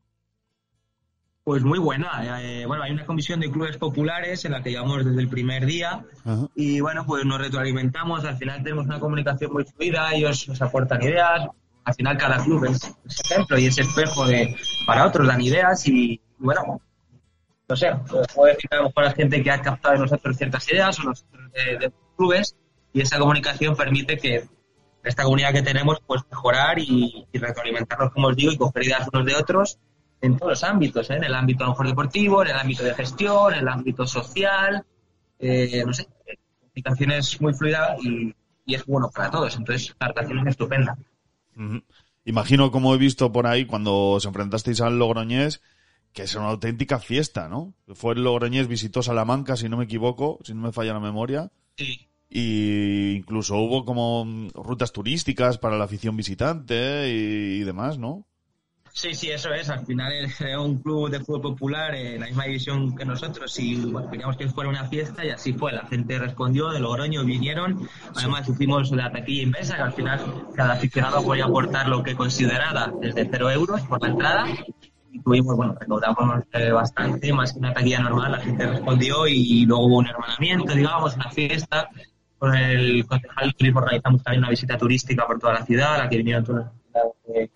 [1.50, 2.40] Pues muy buena.
[2.44, 5.66] eh, bueno, hay una comisión de clubes populares en la que llevamos desde el primer
[5.66, 6.46] día Ajá.
[6.54, 11.02] y bueno, pues nos retroalimentamos, al final tenemos una comunicación muy fluida, ellos nos aportan
[11.02, 11.48] ideas,
[11.82, 16.20] al final cada club es, ejemplo y es espejo de, para otros, dan ideas y
[16.38, 16.80] bueno,
[17.68, 17.96] no sé,
[18.32, 21.00] puedo decir que a lo mejor hay gente que ha captado de nosotros ciertas ideas
[21.00, 22.54] o nosotros de, de clubes
[22.92, 24.44] y esa comunicación permite que
[25.02, 29.08] esta comunidad que tenemos pues mejorar y, y retroalimentarnos, como os digo, y coger ideas
[29.12, 29.80] unos de otros
[30.20, 31.14] en todos los ámbitos, ¿eh?
[31.14, 34.06] en el ámbito a lo mejor deportivo, en el ámbito de gestión, en el ámbito
[34.06, 34.84] social,
[35.38, 38.34] eh, no sé, la comunicación es muy fluida y,
[38.66, 40.96] y es bueno para todos, entonces la relación es estupenda.
[42.24, 45.62] Imagino, como he visto por ahí, cuando os enfrentasteis al Logroñés,
[46.12, 47.74] que es una auténtica fiesta, ¿no?
[47.94, 51.50] Fue el Logroñés, visitó Salamanca, si no me equivoco, si no me falla la memoria.
[51.76, 52.06] Sí.
[52.28, 58.26] Y incluso hubo como rutas turísticas para la afición visitante y, y demás, ¿no?
[58.92, 59.70] Sí, sí, eso es.
[59.70, 63.56] Al final es eh, un club de fútbol popular en la misma división que nosotros
[63.58, 65.72] y bueno, queríamos que fuera una fiesta y así fue.
[65.72, 67.88] La gente respondió, de Logroño vinieron.
[68.16, 70.20] Además hicimos la taquilla inversa, que al final
[70.54, 74.46] cada aficionado podía aportar lo que considerara desde cero euros por la entrada.
[75.12, 78.32] Y tuvimos, bueno, recaudamos eh, bastante, más que una taquilla normal.
[78.32, 81.88] La gente respondió y luego hubo un hermanamiento, digamos, una fiesta.
[82.38, 85.98] Con el concejal de turismo organizamos también una visita turística por toda la ciudad, a
[85.98, 87.50] la que vinieron todos los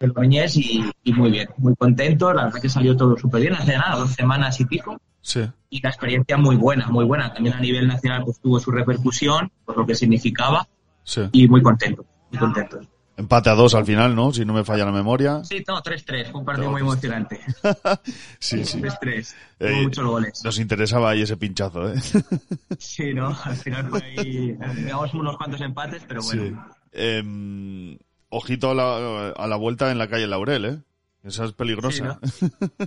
[0.00, 2.32] de Logroñés y, y muy bien, muy contento.
[2.32, 4.98] La verdad que salió todo súper bien, hace nada, dos semanas y pico.
[5.20, 5.42] Sí.
[5.68, 7.32] Y la experiencia muy buena, muy buena.
[7.32, 10.66] También a nivel nacional pues tuvo su repercusión, por lo que significaba,
[11.04, 11.22] Sí.
[11.32, 12.80] y muy contento, muy contento.
[13.16, 14.32] Empate a dos al final, ¿no?
[14.32, 15.44] Si no me falla la memoria.
[15.44, 17.38] Sí, no, 3-3, fue un partido muy emocionante.
[18.38, 18.80] Sí, sí.
[18.80, 20.40] 3-3, Eh, muchos goles.
[20.42, 21.96] Nos interesaba ahí ese pinchazo, ¿eh?
[22.78, 23.36] Sí, ¿no?
[23.44, 26.42] Al final fue ahí, digamos, unos cuantos empates, pero bueno.
[26.44, 26.54] Sí.
[26.92, 27.98] Em,
[28.30, 30.78] ojito a la, a la vuelta en la calle Laurel, ¿eh?
[31.22, 32.18] Esa es peligrosa.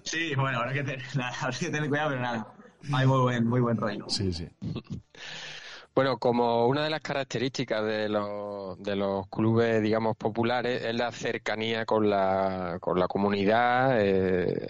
[0.04, 2.48] Sí, bueno, ahora que, te- nada, habrá que tener cuidado, pero nada.
[2.92, 4.06] Hay muy buen, muy buen rollo.
[4.10, 4.48] Sí, sí.
[5.96, 11.12] Bueno, como una de las características de los, de los clubes, digamos, populares es la
[11.12, 14.00] cercanía con la, con la comunidad.
[14.02, 14.70] eh,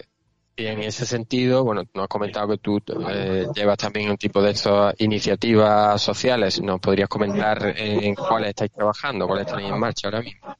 [0.56, 4.40] y en ese sentido, bueno, nos has comentado que tú eh, llevas también un tipo
[4.40, 6.60] de estas iniciativas sociales.
[6.62, 10.54] ¿Nos podrías comentar en cuáles estáis trabajando, cuáles tenéis en marcha ahora mismo?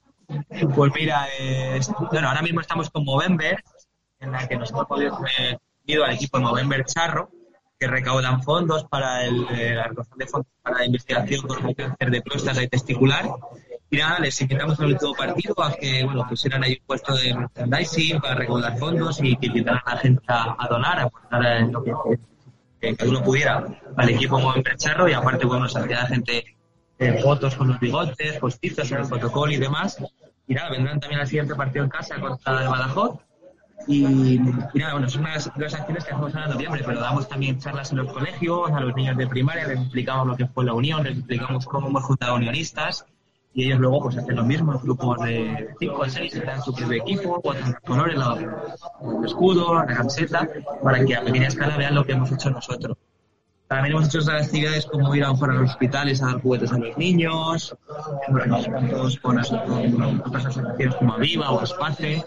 [0.75, 3.63] Pues mira, eh, bueno, ahora mismo estamos con Movember,
[4.21, 5.59] en la que nos hemos podido eh,
[6.03, 7.31] al equipo de Movember Charro,
[7.79, 12.11] que recaudan fondos para el, eh, la de fondos para la investigación con el cáncer
[12.11, 13.29] de próstata y testicular.
[13.91, 17.35] Y nada, les invitamos al último partido a que bueno, pusieran ahí un puesto de
[17.35, 21.85] merchandising para recaudar fondos y que invitaran a la gente a, donar, a aportar lo
[21.85, 21.93] que,
[22.81, 23.65] que cada uno pudiera
[23.97, 26.54] al equipo Movember Charro y aparte, bueno, hacía la gente
[27.05, 29.99] eh, fotos con los bigotes, postizos en el protocolo y demás.
[30.47, 33.21] Y nada, vendrán también al siguiente partido en casa contra el Badajoz.
[33.87, 37.59] Y, y nada, bueno, son unas las acciones que hacemos en noviembre, pero damos también
[37.59, 40.73] charlas en los colegios, a los niños de primaria, les explicamos lo que fue la
[40.73, 43.05] unión, les explicamos cómo hemos juntado unionistas
[43.55, 46.75] y ellos luego pues hacen lo mismo en grupos de 5 o 6, dan su
[46.75, 50.49] propio equipo, cuatro los colores, el escudo, la camiseta,
[50.83, 52.99] para que a pequeña escala vean lo que hemos hecho nosotros.
[53.69, 56.79] También hemos hecho otras actividades como ir a, a los hospitales a dar juguetes a
[56.79, 57.77] los niños,
[58.27, 62.25] juntos con, con otras asociaciones como Aviva o Espace.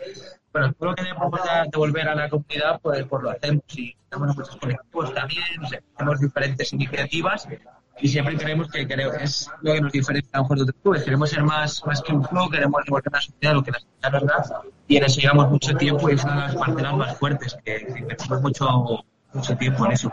[0.51, 1.31] Bueno, todo lo que debemos
[1.71, 3.63] devolver a la comunidad, pues, pues lo hacemos.
[3.75, 7.47] Y tenemos muchos colectivos también, no sé, tenemos diferentes iniciativas
[7.99, 10.81] y siempre creemos que creo es lo que nos diferencia a lo mejor de otros
[10.81, 11.03] clubes.
[11.03, 13.79] Queremos ser más, más que un club, queremos devolver a la sociedad lo que la
[13.79, 16.95] sociedad nos da y en eso llevamos mucho tiempo y es una de las parcelas
[16.95, 19.03] más fuertes, que que invertimos mucho,
[19.37, 20.11] mucho tiempo en eso.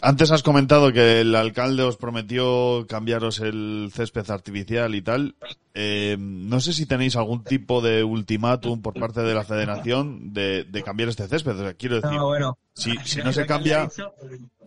[0.00, 5.36] Antes has comentado que el alcalde os prometió cambiaros el césped artificial y tal.
[5.74, 10.64] Eh, no sé si tenéis algún tipo de ultimátum por parte de la federación de,
[10.64, 11.52] de cambiar este césped.
[11.52, 13.88] O sea, quiero decir, No, bueno, si, si no se cambia,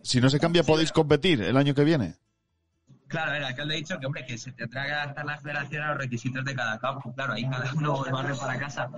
[0.04, 2.16] si no se cambia, podéis competir el año que viene.
[3.08, 5.90] Claro, el alcalde ha dicho que, hombre, que se tendrá que adaptar la federación a
[5.90, 7.14] los requisitos de cada campo.
[7.14, 8.90] Claro, ahí cada uno barre para casa.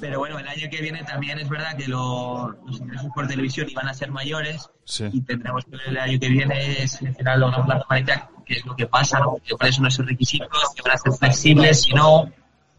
[0.00, 3.68] Pero bueno, el año que viene también es verdad que lo- los ingresos por televisión
[3.70, 5.08] iban a ser mayores Sí.
[5.12, 8.86] y tendremos que ver el año que viene seleccionar una amarilla, que es lo que
[8.88, 9.36] pasa, ¿no?
[9.44, 12.30] Que cuáles son esos requisitos, que van a ser flexibles, si no,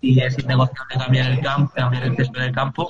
[0.02, 2.90] y es innegociable cambiar el campo, cambiar el césped del campo,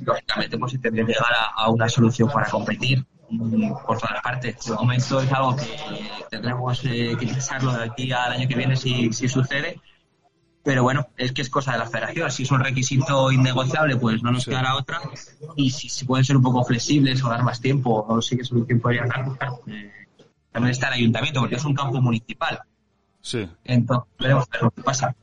[0.00, 3.06] lógicamente pues se tendría que llegar a, a una solución para competir
[3.38, 4.64] por todas partes.
[4.64, 5.66] De momento es algo que
[6.30, 9.80] tendremos eh, que pensarlo de aquí al año que viene si, si sucede.
[10.64, 12.30] Pero bueno, es que es cosa de la federación.
[12.30, 15.00] Si es un requisito innegociable, pues no nos quedará otra.
[15.56, 18.36] Y si, si pueden ser un poco flexibles o dar más tiempo, o no sé
[18.36, 19.90] qué solución podrían dar, pues, eh,
[20.52, 22.60] también está el ayuntamiento, porque es un campo municipal.
[23.20, 23.48] Sí.
[23.64, 25.16] Entonces, veremos ver lo que pasa.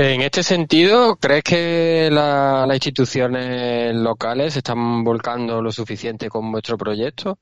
[0.00, 6.78] En este sentido, ¿crees que la- las instituciones locales están volcando lo suficiente con vuestro
[6.78, 7.36] proyecto?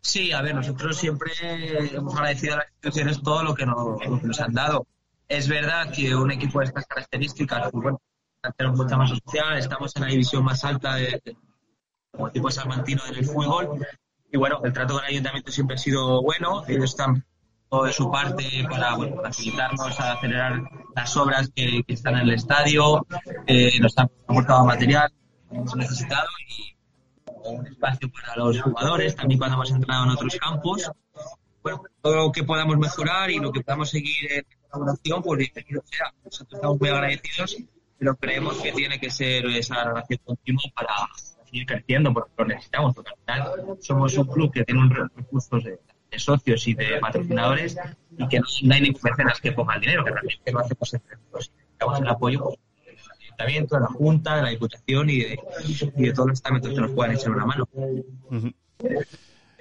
[0.00, 1.30] Sí, a ver, nosotros siempre
[1.94, 4.88] hemos agradecido a las instituciones todo lo que nos, han dado.
[5.28, 8.00] Es verdad que un equipo de estas características, pues bueno,
[8.56, 11.36] tenemos mucha más social, estamos en la división más alta de, de-
[12.10, 13.86] como equipo salmantino en el fútbol.
[14.32, 17.24] Y bueno, el trato con el ayuntamiento siempre ha sido bueno, ellos están
[17.82, 20.62] de su parte para bueno, facilitarnos a acelerar
[20.94, 23.04] las obras que, que están en el estadio,
[23.46, 25.12] eh, nos han aportado material
[25.50, 26.76] que hemos necesitado y
[27.44, 30.90] un espacio para los jugadores, también cuando hemos entrado en otros campos.
[31.62, 35.82] Bueno, todo lo que podamos mejorar y lo que podamos seguir en colaboración, pues bienvenido
[35.86, 36.12] sea.
[36.24, 37.56] Nosotros estamos muy agradecidos,
[37.98, 40.94] pero creemos que tiene que ser esa relación continua para
[41.44, 45.64] seguir creciendo, porque lo necesitamos, porque al final somos un club que tiene un recursos
[45.64, 45.78] de,
[46.14, 47.76] de socios y de patrocinadores
[48.16, 50.94] y que no, no hay ningún mecenas que ponga el dinero, que realmente lo hacemos
[50.94, 51.52] entre todos.
[51.54, 55.38] Necesitamos el apoyo pues, del ayuntamiento, de la Junta, de la Diputación y de,
[55.96, 57.68] y de todos los estamentos que nos puedan echar una mano.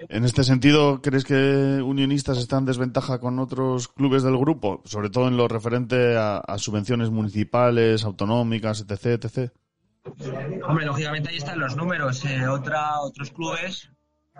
[0.10, 4.82] En este sentido, ¿crees que Unionistas está en desventaja con otros clubes del grupo?
[4.86, 9.52] Sobre todo en lo referente a, a subvenciones municipales, autonómicas, etc, etc.
[10.68, 12.26] Hombre, lógicamente ahí están los números.
[12.26, 13.90] Eh, otra, otros clubes,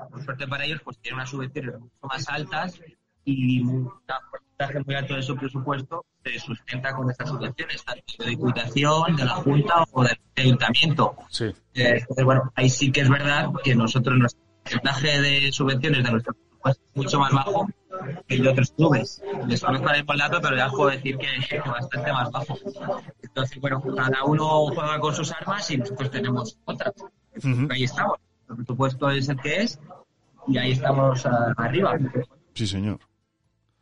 [0.10, 2.80] por suerte para ellos, pues tienen unas subvenciones mucho más altas
[3.26, 3.92] y un
[4.32, 9.26] porcentaje muy alto de su presupuesto se sustenta con estas subvenciones, tanto de Diputación, de
[9.26, 11.16] la Junta o del Ayuntamiento.
[11.30, 11.46] Sí.
[11.74, 16.12] Eh, entonces, bueno, ahí sí que es verdad que nosotros nuestro porcentaje de subvenciones de
[16.12, 17.68] nuestro presupuesto es mucho más bajo
[18.28, 19.22] que el de otros clubes.
[19.48, 22.58] Desconozco ahora el dato, pero ya puedo decir que es bastante más bajo.
[23.22, 26.94] Entonces, bueno, cada uno juega con sus armas y nosotros tenemos otras.
[27.70, 28.18] Ahí estamos.
[28.50, 29.80] El presupuesto es el que es
[30.48, 31.98] y ahí estamos ah, arriba.
[32.54, 33.00] Sí, señor.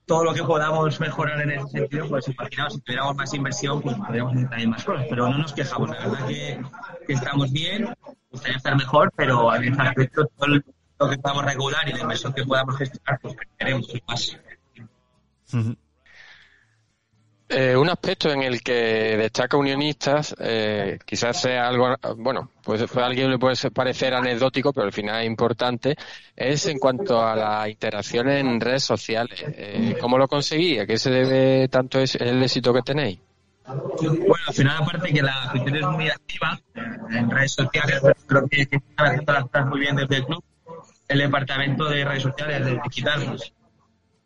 [0.05, 3.95] Todo lo que podamos mejorar en ese sentido, pues imaginaos, si tuviéramos más inversión, pues
[3.95, 5.05] podríamos hacer también más cosas.
[5.09, 6.61] Pero no nos quejamos, la verdad que,
[7.07, 7.93] que estamos bien,
[8.31, 12.33] gustaría estar mejor, pero en ese aspecto todo lo que podamos regular y la inversión
[12.33, 14.37] que podamos gestionar, pues queremos más.
[15.53, 15.75] Ujú.
[17.53, 23.05] Eh, un aspecto en el que destaca Unionistas, eh, quizás sea algo, bueno, pues a
[23.05, 25.95] alguien le puede parecer anecdótico, pero al final es importante,
[26.35, 29.43] es en cuanto a la interacción en redes sociales.
[29.53, 30.79] Eh, ¿Cómo lo conseguí?
[30.79, 33.19] ¿A qué se debe tanto es- el éxito que tenéis?
[33.65, 36.59] Bueno, al final, aparte que la afición es muy activa
[37.11, 38.79] en redes sociales, pues, creo que, que
[39.25, 40.43] cosas muy bien desde el club.
[41.07, 43.51] El departamento de redes sociales, del digital, pues,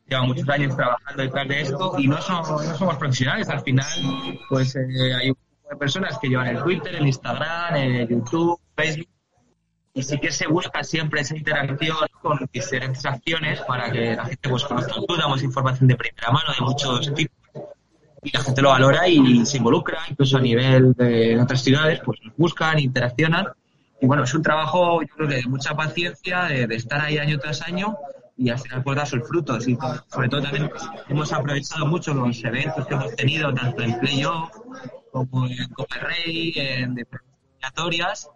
[0.08, 3.50] lleva muchos años trabajando detrás de esto y no somos, profesionales.
[3.50, 7.76] Al final, pues eh, hay un grupo de personas que llevan el Twitter, el Instagram,
[7.76, 9.08] el YouTube, Facebook.
[9.94, 14.50] Y sí que se busca siempre esa interacción con diferentes acciones para que la gente
[14.50, 17.38] pues, conozca club, damos información de primera mano de muchos tipos
[18.22, 22.20] y la gente lo valora y se involucra, incluso a nivel de otras ciudades, pues
[22.24, 23.46] nos buscan, interaccionan.
[24.02, 27.20] Y bueno, es un trabajo, yo creo que de mucha paciencia, de, de estar ahí
[27.20, 27.96] año tras año
[28.38, 29.68] y al final pues da sus frutos.
[29.68, 29.78] Y
[30.08, 30.70] sobre todo también
[31.10, 34.50] hemos aprovechado mucho los eventos que hemos tenido, tanto en playoff
[35.12, 38.30] como en Copa Rey, en eliminatorias.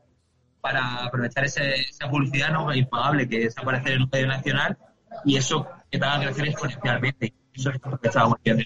[0.62, 4.78] para aprovechar ese- esa publicidad no impagable que es aparecer en un medio nacional
[5.24, 7.34] y eso que te haga crecer exponencialmente.
[7.54, 8.66] Eso es lo que estábamos que-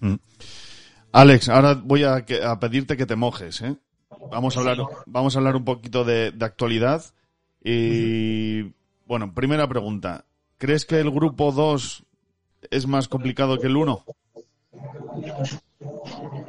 [0.00, 0.14] Mm.
[1.12, 3.76] Alex, ahora voy a, a pedirte que te mojes, ¿eh?
[4.30, 7.02] Vamos a hablar, vamos a hablar un poquito de, de actualidad.
[7.64, 8.74] Y
[9.06, 10.24] bueno, primera pregunta.
[10.58, 12.04] ¿Crees que el grupo 2
[12.70, 14.04] es más complicado que el 1?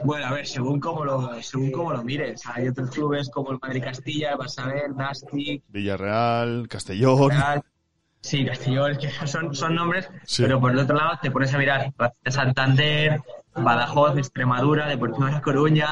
[0.04, 2.46] Bueno, a ver, según cómo lo, según cómo lo mires.
[2.48, 7.32] Hay otros clubes como el Madrid Castilla, el Basabel, Nastic, Villarreal, Castellón.
[8.22, 10.44] Sí, Castellón, que son, son nombres, Sí.
[10.44, 11.94] pero por el otro lado te pones a mirar
[12.24, 13.22] de Santander,
[13.54, 15.88] Badajoz, Extremadura, Deportivo de La Coruña,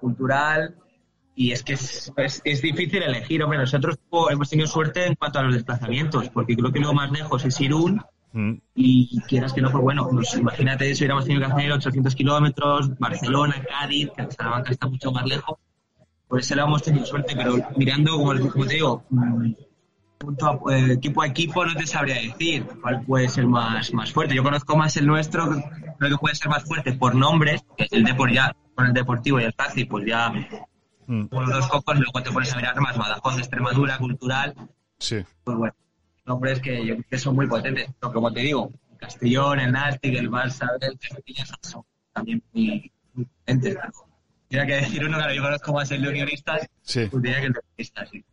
[0.00, 0.74] Cultural,
[1.36, 3.42] y es que es, es, es difícil elegir.
[3.44, 3.98] Hombre, nosotros
[4.30, 7.60] hemos tenido suerte en cuanto a los desplazamientos, porque creo que lo más lejos es
[7.60, 8.58] Irún, Mm.
[8.74, 12.98] y quieras que no, pues bueno, pues imagínate si hubiéramos tenido que hacer 800 kilómetros,
[12.98, 15.56] Barcelona, Cádiz, que Salamanca está mucho más lejos,
[16.28, 19.52] pues se lo hemos tenido suerte, pero mirando, como, como te digo, mm,
[20.18, 24.12] punto a- eh, equipo a equipo no te sabría decir cuál puede ser más, más
[24.12, 24.34] fuerte.
[24.34, 25.46] Yo conozco más el nuestro,
[25.98, 28.92] creo que puede ser más fuerte por nombres, que es el Depor ya, con el
[28.92, 30.30] Deportivo y el Taxi, pues ya
[31.06, 31.26] Mm.
[31.30, 34.54] los dos cocos, luego te pones a mirar más Badajoz, Extremadura, Cultural,
[34.98, 35.18] Sí.
[35.44, 35.74] pues bueno,
[36.24, 37.88] nombres que que son muy potentes.
[38.00, 41.82] Pero como te digo, el Castellón, el Nastic, el Barça, el Castilla son
[42.12, 43.76] también muy, muy potentes.
[44.48, 47.06] Tendría que decir uno, claro, yo conozco más el de Unionistas, Sí.
[47.10, 48.24] pues diría que el de Unionistas, sí.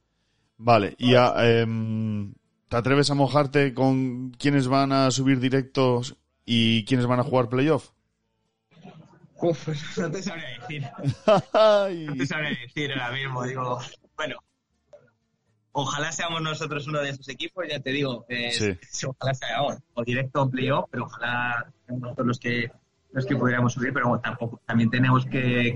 [0.58, 2.34] Vale, y a, em,
[2.70, 6.16] ¿te atreves a mojarte con quiénes van a subir directos
[6.46, 7.90] y quiénes van a jugar playoff?
[9.42, 9.68] Uf,
[9.98, 10.84] no te sabría decir.
[12.08, 13.44] No te sabría decir ahora mismo.
[13.44, 13.80] Digo,
[14.16, 14.36] bueno,
[15.72, 18.52] ojalá seamos nosotros uno de esos equipos, ya te digo, eh,
[18.92, 19.08] Sí.
[19.08, 22.72] ojalá seamos o directo o playoff, pero ojalá seamos nosotros los que,
[23.12, 25.76] los que pudiéramos subir, pero bueno, tampoco, también tenemos que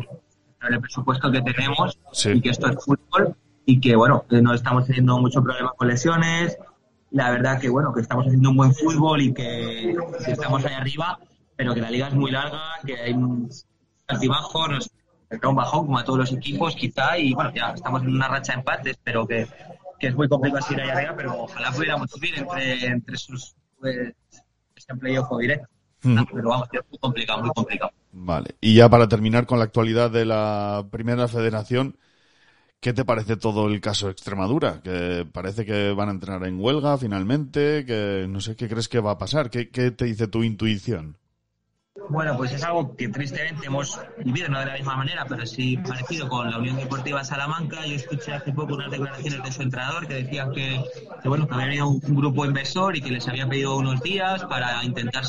[0.61, 2.31] ver el presupuesto que tenemos Sí.
[2.31, 3.35] y que esto es fútbol
[3.65, 6.57] y que bueno, no estamos teniendo mucho problema con lesiones.
[7.11, 9.95] La verdad que bueno, que estamos haciendo un buen fútbol y que,
[10.25, 11.19] que estamos ahí arriba,
[11.57, 13.49] pero que la liga es muy larga, que hay un
[14.07, 14.89] altibajo, nos
[15.29, 18.53] un bajón como a todos los equipos quizá y bueno, ya estamos en una racha
[18.53, 19.45] de empates, pero que,
[19.99, 24.13] que es muy complicado seguir ahí arriba, pero ojalá pudiéramos subir entre, entre sus pues,
[24.75, 25.67] ese playoff o directo.
[26.03, 26.19] Mm.
[26.31, 27.91] Pero vamos, es muy complicado, muy complicado.
[28.11, 31.97] Vale, y ya para terminar con la actualidad de la Primera Federación,
[32.79, 34.81] ¿qué te parece todo el caso Extremadura?
[34.81, 38.99] Que parece que van a entrar en huelga finalmente, que no sé qué crees que
[38.99, 41.17] va a pasar, ¿qué, qué te dice tu intuición?
[42.09, 45.77] Bueno, pues es algo que tristemente hemos vivido, no de la misma manera, pero sí
[45.77, 47.85] parecido con la Unión Deportiva Salamanca.
[47.85, 50.81] Yo escuché hace poco unas declaraciones de su entrenador que decían que,
[51.21, 54.45] que, bueno, que había venido un, grupo inversor y que les había pedido unos días
[54.45, 55.23] para intentar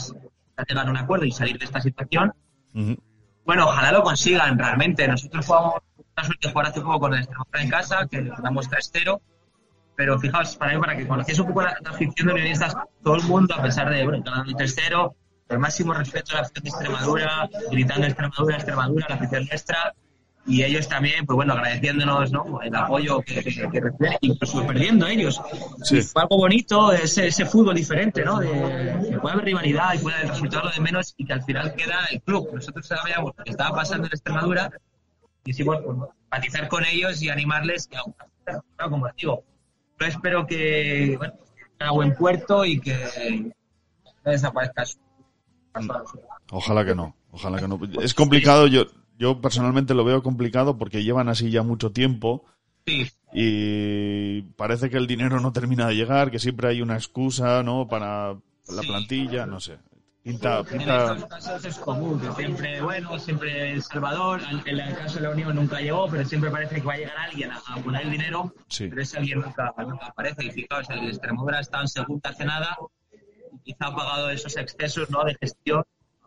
[0.69, 2.33] llegar a un acuerdo y salir de esta situación.
[2.75, 2.97] Ujú.
[3.45, 5.09] Bueno, ojalá lo consigan realmente.
[5.09, 5.75] Nosotros jugamos
[6.17, 9.21] la suerte de jugar hace poco con el Extremadura en casa, que ganamos 3-0.
[9.97, 13.17] Pero fijaos, para mí, para que conociese un poco la, la afición de unionistas, todo
[13.17, 15.13] el mundo, a pesar de, bueno, el 3-0,
[15.49, 19.95] el máximo respeto a la afición de Extremadura, gritando Extremadura, Extremadura, la afición nuestra,
[20.49, 22.63] y ellos también, pues bueno, agradeciéndonos ¿no?
[22.63, 25.41] el apoyo que, que, que reciben, incluso perdiendo ellos.
[25.83, 25.99] Sí.
[25.99, 28.39] Y fue algo bonito, ese, ese fútbol diferente, ¿no?
[28.39, 28.49] De,
[29.11, 31.75] que puede haber rivalidad y puede haber resultado lo de menos y que al final
[31.75, 32.49] queda el club.
[32.55, 34.71] Nosotros sabíamos lo que estaba pasando en Extremadura,
[35.45, 37.99] quisimos pues, empatizar con ellos y animarles, que,
[38.45, 39.45] claro, como digo,
[40.01, 41.35] yo espero que bueno,
[41.79, 43.53] que a buen puerto y que
[44.25, 44.99] no desaparezca su
[46.51, 47.79] Ojalá que no, ojalá que no.
[48.03, 48.87] Es complicado, yo,
[49.19, 52.45] yo personalmente lo veo complicado porque llevan así ya mucho tiempo
[52.87, 57.63] Sí, y parece que el dinero no termina de llegar, que siempre hay una excusa,
[57.63, 57.87] ¿no?
[57.87, 58.33] Para
[58.69, 58.87] la Sí.
[58.89, 59.79] plantilla, no sé.
[60.23, 64.95] Pinta, En pinta, estos casos es común, que siempre, bueno, siempre El Salvador, en el
[64.97, 67.59] caso de la Unión nunca llegó, pero siempre parece que va a llegar alguien a,
[67.67, 68.89] a poner el dinero, Sí.
[68.89, 70.45] pero ese alguien nunca, nunca aparece.
[70.47, 72.77] Y fijaos, el Extremadura está en segunda hace nada,
[73.69, 75.23] quizá ha pagado esos excesos ¿no?
[75.25, 75.85] de gestión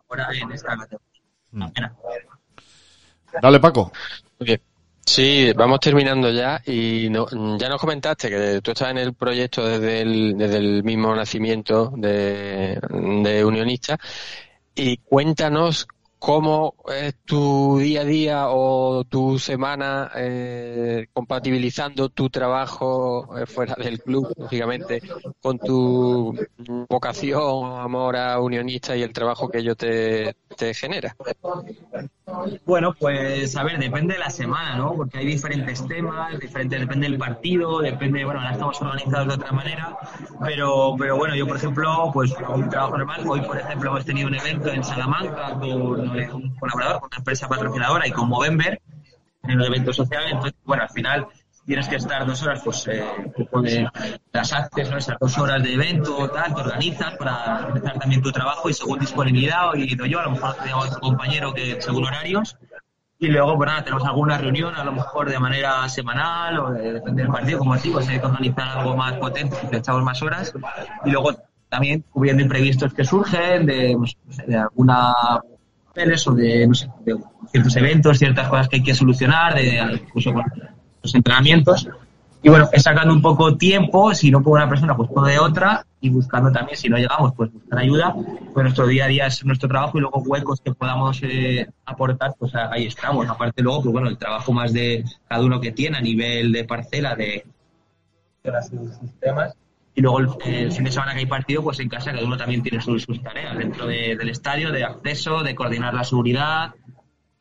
[0.08, 1.22] ahora en esta categoría.
[1.50, 1.66] Mm.
[3.42, 3.92] Dale, Paco.
[5.04, 7.26] Sí, vamos terminando ya y no-
[7.58, 11.92] ya nos comentaste que tú estás en el proyecto desde el, desde el mismo nacimiento
[11.96, 12.78] de,
[13.24, 13.98] de Unionista
[14.76, 15.88] y cuéntanos
[16.22, 23.74] cómo es tu día a día o tu semana eh, compatibilizando tu trabajo eh, fuera
[23.74, 25.02] del club, lógicamente,
[25.40, 26.32] con tu
[26.88, 31.16] vocación, amor a Unionista y el trabajo que ello te, te genera.
[32.64, 34.94] Bueno, pues a ver, depende de la semana, ¿no?
[34.94, 39.52] Porque hay diferentes temas, diferente, depende del partido, depende, bueno, ahora estamos organizados de otra
[39.52, 39.98] manera,
[40.40, 43.22] pero, pero bueno, yo por ejemplo, pues un trabajo normal.
[43.26, 47.18] Hoy, por ejemplo, hemos tenido un evento en Salamanca con eh, un colaborador, con una
[47.18, 48.80] empresa patrocinadora y con Movember,
[49.44, 50.24] en el evento social.
[50.26, 51.26] Entonces, bueno, al final
[51.64, 53.04] tienes que estar dos horas, pues, eh,
[53.62, 53.88] de
[54.32, 54.96] las actes, ¿no?
[54.96, 58.98] Esas dos horas de evento, tal, te organizas para empezar también tu trabajo y según
[58.98, 62.56] disponibilidad, o ido yo, a lo mejor tenemos otro compañero que según horarios,
[63.18, 66.94] y luego, pues nada, tenemos alguna reunión, a lo mejor de manera semanal, o de,
[66.94, 70.20] depende del partido, como digo, si hay que organizar algo más potente, le echamos más
[70.22, 70.52] horas,
[71.04, 71.30] y luego
[71.68, 75.14] también cubriendo imprevistos que surgen, de, no sé, de alguna
[75.94, 76.70] de,
[77.50, 80.00] ciertos eventos, ciertas cosas que hay que solucionar, de
[81.02, 81.88] los entrenamientos.
[82.44, 85.38] Y bueno, es sacando un poco tiempo, si no por una persona, pues por de
[85.38, 88.16] otra, y buscando también, si no llegamos, pues buscar ayuda.
[88.52, 92.34] Pues nuestro día a día es nuestro trabajo y luego huecos que podamos eh, aportar,
[92.36, 93.28] pues ahí estamos.
[93.28, 96.64] Aparte luego, pues bueno, el trabajo más de cada uno que tiene a nivel de
[96.64, 97.46] parcela, de,
[98.42, 99.54] de sus temas.
[99.94, 102.36] Y luego el, el, fin de semana que hay partido, pues en casa cada uno
[102.36, 106.74] también tiene sus, sus tareas dentro de, del estadio, de acceso, de coordinar la seguridad,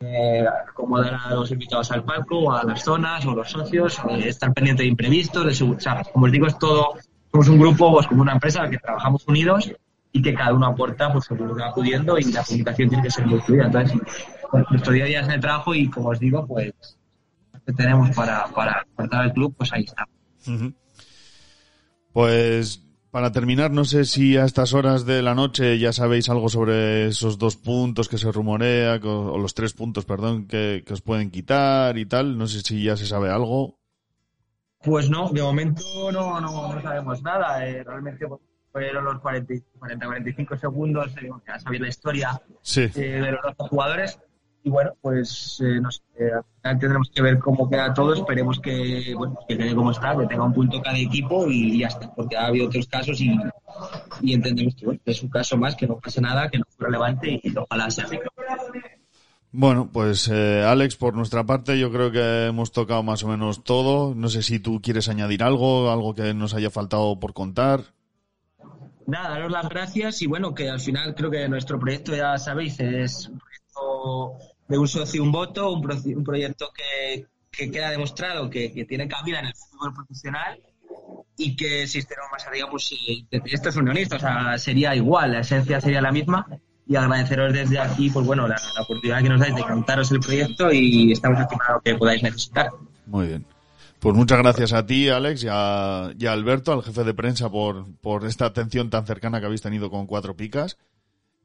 [0.02, 4.54] eh, acomodar a los invitados al palco, o a las zonas, o los socios, estar
[4.54, 6.96] pendiente de imprevistos, de sea, como os digo, es todo,
[7.32, 9.72] somos un grupo, pues como una empresa que trabajamos unidos
[10.12, 13.12] y que cada uno aporta pues lo que va acudiendo y la comunicación tiene que
[13.12, 13.66] ser muy fluida.
[13.68, 13.98] Entonces,
[14.70, 16.74] nuestro día a día es en el trabajo y como os digo, pues
[17.66, 20.08] que tenemos para, para aportar al club, pues ahí está.
[22.14, 26.48] Pues para terminar, no sé si a estas horas de la noche ya sabéis algo
[26.48, 31.02] sobre esos dos puntos que se rumorea, o los tres puntos, perdón, que, que os
[31.02, 32.38] pueden quitar y tal.
[32.38, 33.78] No sé si ya se sabe algo.
[34.84, 37.68] Pues no, de momento no, no, no sabemos nada.
[37.68, 38.26] Eh, realmente
[38.72, 42.82] fueron los 40-45 segundos, eh, ya sabéis la historia sí.
[42.96, 44.20] eh, de los dos jugadores.
[44.64, 48.14] Y bueno, pues no sé, al final tendremos que ver cómo queda todo.
[48.14, 51.88] Esperemos que, bueno, que quede como está, que tenga un punto cada equipo y ya
[51.88, 53.36] está, porque ha habido otros casos y,
[54.22, 56.86] y entendemos que, bueno, es un caso más, que no pasa nada, que no fue
[56.86, 58.20] relevante y, y ojalá sea así.
[59.54, 63.64] Bueno, pues eh, Alex, por nuestra parte yo creo que hemos tocado más o menos
[63.64, 64.16] todo.
[64.16, 67.82] No sé si tú quieres añadir algo, algo que nos haya faltado por contar.
[69.08, 72.80] Nada, daros las gracias y bueno, que al final creo que nuestro proyecto, ya sabéis,
[72.80, 77.92] es un proyecto de un socio un voto, un, pro un proyecto que, que, queda
[77.92, 80.60] demostrado que, que, tiene cabida en el fútbol profesional
[81.38, 82.94] y que si tenemos más arriba, pues
[83.32, 86.48] esto es unionista, o sea, sería igual, la esencia sería la misma
[86.88, 90.20] y agradeceros desde aquí, pues bueno, la, la, oportunidad que nos dais de contaros el
[90.20, 92.70] proyecto y estamos aquí para lo que podáis necesitar.
[93.06, 93.46] Muy bien.
[94.00, 97.52] Pues muchas gracias a ti, Alex, y a, y a Alberto, al jefe de prensa,
[97.52, 100.78] por, por esta atención tan cercana que habéis tenido con Cuatro Picas.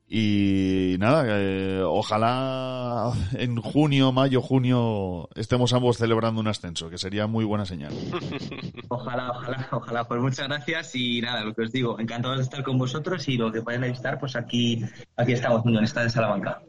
[0.09, 7.27] Y nada, eh, ojalá en junio, mayo, junio estemos ambos celebrando un ascenso, que sería
[7.27, 7.93] muy buena señal.
[8.89, 10.05] Ojalá, ojalá, ojalá.
[10.05, 13.37] Pues muchas gracias y nada, lo que os digo, encantado de estar con vosotros y
[13.37, 14.85] lo que pueden necesitar, pues aquí,
[15.17, 16.63] aquí estamos, Unionistas de Salamanca.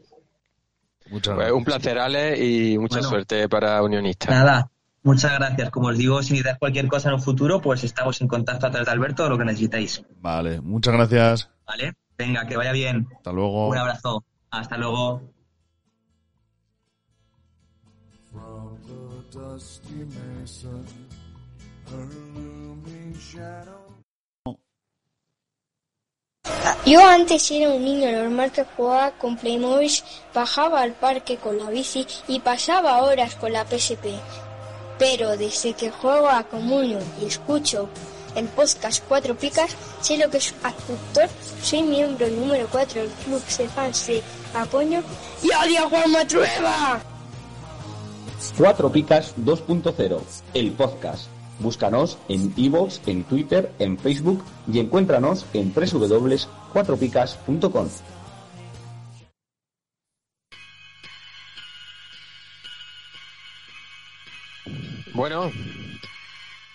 [1.10, 1.52] Muchas gracias.
[1.52, 4.30] Pues un placer, Ale, y mucha bueno, suerte para Unionistas.
[4.30, 4.70] Nada,
[5.04, 5.70] muchas gracias.
[5.70, 8.70] Como os digo, si necesitáis cualquier cosa en un futuro, pues estamos en contacto a
[8.70, 10.02] través de Alberto lo que necesitéis.
[10.16, 11.50] Vale, muchas gracias.
[11.64, 11.94] Vale.
[12.18, 13.06] Venga, que vaya bien.
[13.16, 13.68] Hasta luego.
[13.68, 14.24] Un abrazo.
[14.50, 15.22] Hasta luego.
[26.84, 29.90] Yo antes era un niño normal que jugaba con Playmobil,
[30.34, 34.06] bajaba al parque con la bici y pasaba horas con la PSP.
[34.98, 37.88] Pero desde que juego a Comunio y escucho
[38.38, 41.28] el podcast Cuatro Picas, sé lo que es actor,
[41.62, 44.22] soy miembro número 4 del club de fans de
[44.54, 45.02] Apoño
[45.42, 47.00] y odio a Juan Matrueva.
[48.56, 50.20] Cuatro Picas 2.0,
[50.54, 51.26] el podcast.
[51.58, 57.88] Búscanos en iVoox, en Twitter, en Facebook y encuéntranos en www.cuatropicas.com.
[65.14, 65.50] Bueno,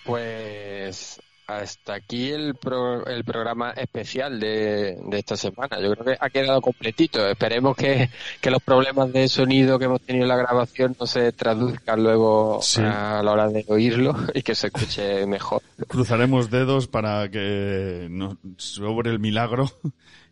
[0.04, 5.80] pues hasta aquí el, pro, el programa especial de, de, esta semana.
[5.80, 7.26] Yo creo que ha quedado completito.
[7.28, 8.08] Esperemos que,
[8.40, 12.60] que, los problemas de sonido que hemos tenido en la grabación no se traduzcan luego
[12.62, 12.80] sí.
[12.82, 15.62] a la hora de oírlo y que se escuche mejor.
[15.88, 19.70] Cruzaremos dedos para que no sobre el milagro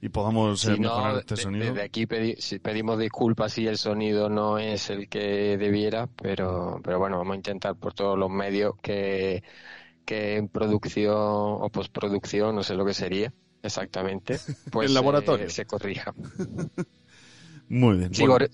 [0.01, 1.67] y podamos si mejorar no, este de, sonido.
[1.67, 6.99] Desde aquí pedi pedimos disculpas si el sonido no es el que debiera, pero, pero
[6.99, 9.45] bueno, vamos a intentar por todos los medios que
[10.05, 13.33] que en producción o postproducción, no sé lo que sería
[13.63, 14.39] exactamente,
[14.71, 16.15] pues el laboratorio eh, se corrija.
[17.69, 18.15] Muy bien.
[18.15, 18.51] Sigor,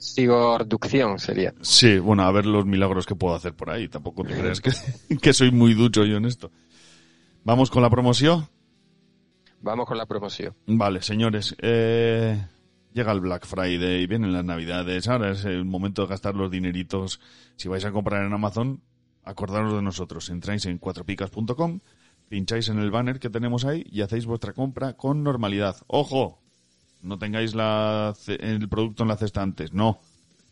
[0.69, 1.19] bueno.
[1.19, 1.53] Sería.
[1.61, 3.89] Sí, bueno, a ver los milagros que puedo hacer por ahí.
[3.89, 4.71] Tampoco te creas que,
[5.21, 6.53] que soy muy ducho yo en esto.
[7.43, 8.47] ¿Vamos con la promoción?
[9.61, 10.55] Vamos con la promoción.
[10.67, 11.57] Vale, señores.
[11.61, 12.41] Eh,
[12.93, 17.21] llega el Black Friday, vienen las navidades, ahora es el momento de gastar los dineritos.
[17.57, 18.83] Si vais a comprar en Amazon,
[19.29, 20.31] acordaros de nosotros.
[20.31, 21.81] Entráis en cuatropicas.com,
[22.29, 25.77] pincháis en el banner que tenemos ahí y hacéis vuestra compra con normalidad.
[25.87, 26.41] ¡Ojo!
[27.03, 30.01] No tengáis la, el producto en la cesta antes, no.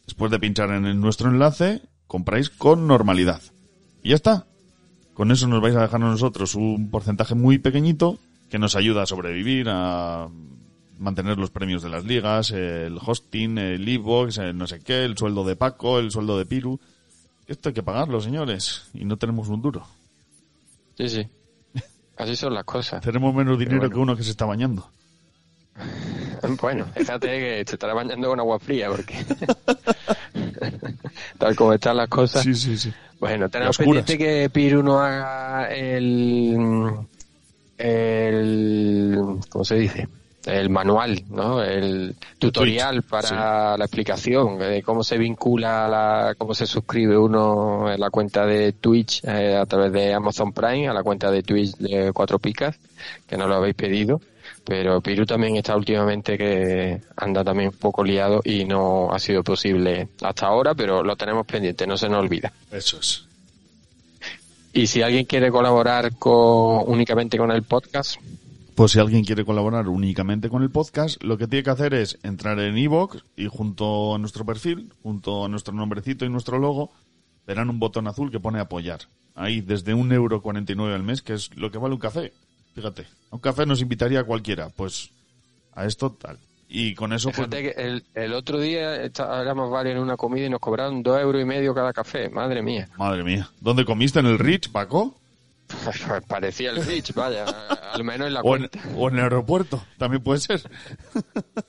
[0.04, 3.42] Después de pinchar en nuestro enlace, compráis con normalidad.
[4.02, 4.46] Y ya está.
[5.14, 8.18] Con eso nos vais a dejar a nosotros un porcentaje muy pequeñito
[8.50, 10.28] que nos ayuda a sobrevivir, a
[10.98, 15.44] mantener los premios de las ligas, el hosting, el e-box, no sé qué, el sueldo
[15.44, 16.78] de Paco, el sueldo de Piru.
[17.46, 19.86] Esto hay que pagarlo, señores, y no tenemos un duro.
[20.96, 21.28] Sí, sí.
[22.16, 23.02] Así son las cosas.
[23.02, 23.94] Tenemos menos dinero bueno.
[23.94, 24.88] que uno que se está bañando.
[26.60, 29.16] Bueno, fíjate que te estará bañando con agua fría porque
[31.38, 32.42] tal como están las cosas.
[32.42, 32.92] Sí, sí, sí.
[33.18, 36.94] Bueno, tenemos pendiente que Piru no haga el
[37.78, 39.18] el
[39.48, 40.08] ¿cómo se dice?
[40.46, 41.62] El manual, ¿no?
[41.62, 48.00] El tutorial para la explicación de cómo se vincula, la, cómo se suscribe uno en
[48.00, 51.76] la cuenta de Twitch eh, a través de Amazon Prime a la cuenta de Twitch
[51.78, 52.78] de Cuatro Picas,
[53.26, 54.20] que no lo habéis pedido.
[54.64, 59.44] Pero Piru también está últimamente que anda también un poco liado y no ha sido
[59.44, 62.52] posible hasta ahora, pero lo tenemos pendiente, no se nos olvida.
[62.72, 63.26] Eso es.
[64.72, 68.20] Y si alguien quiere colaborar con, únicamente con el podcast,
[68.76, 72.18] Pues si alguien quiere colaborar únicamente con el podcast, lo que tiene que hacer es
[72.22, 76.92] entrar en iVoox y junto a nuestro perfil, junto a nuestro nombrecito y nuestro logo,
[77.46, 79.00] verán un botón azul que pone apoyar.
[79.34, 82.00] Ahí, desde un euro cuarenta y nueve al mes, que es lo que vale un
[82.00, 82.32] café.
[82.74, 85.10] Fíjate, a un café nos invitaría a cualquiera, pues
[85.72, 86.38] a esto tal.
[86.68, 90.16] Y con eso, pues, fíjate que el, el otro día está- éramos varios en una
[90.18, 92.88] comida y nos cobraron dos euros y medio cada café, madre mía.
[92.98, 93.48] madre mía.
[93.60, 94.18] ¿Dónde comiste?
[94.18, 95.14] ¿En el Rich, Paco?
[96.28, 97.44] Parecía el Rich, vaya,
[97.92, 100.62] al menos en la O en, o en el aeropuerto, también puede ser.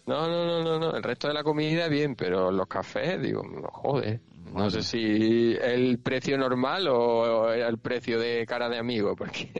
[0.05, 3.43] No, no, no, no, no, el resto de la comida bien, pero los cafés, digo,
[3.43, 4.21] no jode.
[4.53, 9.51] No sé si el precio normal o el precio de cara de amigo, porque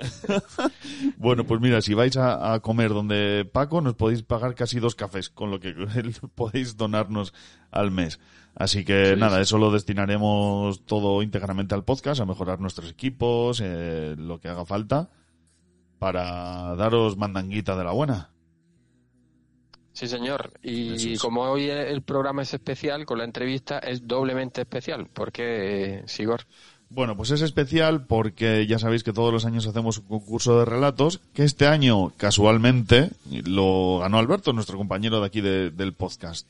[1.17, 4.95] Bueno, pues mira, si vais a, a comer donde Paco, nos podéis pagar casi dos
[4.95, 5.73] cafés, con lo que
[6.35, 7.33] podéis donarnos
[7.69, 8.19] al mes.
[8.59, 13.61] Así que Sí, nada, eso lo destinaremos todo íntegramente al podcast, a mejorar nuestros equipos,
[13.63, 15.09] eh, lo que haga falta,
[15.99, 18.31] para daros mandanguita de la buena.
[19.93, 20.53] Sí, señor.
[20.61, 21.19] Y es.
[21.19, 25.07] como hoy el programa es especial, con la entrevista es doblemente especial.
[25.07, 26.41] ¿Por qué, Sigor?
[26.89, 30.65] Bueno, pues es especial porque ya sabéis que todos los años hacemos un concurso de
[30.65, 33.09] relatos, que este año, casualmente,
[33.45, 36.47] lo ganó Alberto, nuestro compañero de aquí de- del podcast.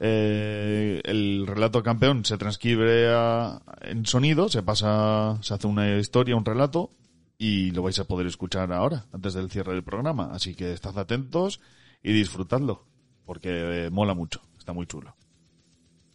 [0.00, 6.36] Eh, el relato campeón se transcribe a- en sonido, se pasa, se hace una historia,
[6.36, 6.90] un relato,
[7.38, 10.30] y lo vais a poder escuchar ahora, antes del cierre del programa.
[10.32, 11.60] Así que estad atentos
[12.02, 12.86] y disfrutadlo,
[13.24, 15.14] porque eh, mola mucho, está muy chulo.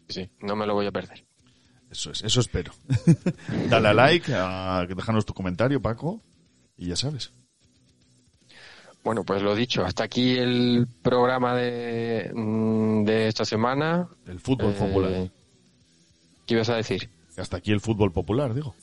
[0.07, 1.25] Sí, no me lo voy a perder.
[1.89, 2.71] Eso es, eso espero.
[3.69, 6.21] Dale a like, a, déjanos tu comentario, Paco,
[6.77, 7.31] y ya sabes.
[9.03, 14.07] Bueno, pues lo dicho, hasta aquí el programa de, mm, de esta semana.
[14.27, 15.11] El fútbol Eh, popular.
[16.45, 17.09] ¿Qué ibas a decir?
[17.37, 18.75] Hasta aquí el fútbol popular, digo.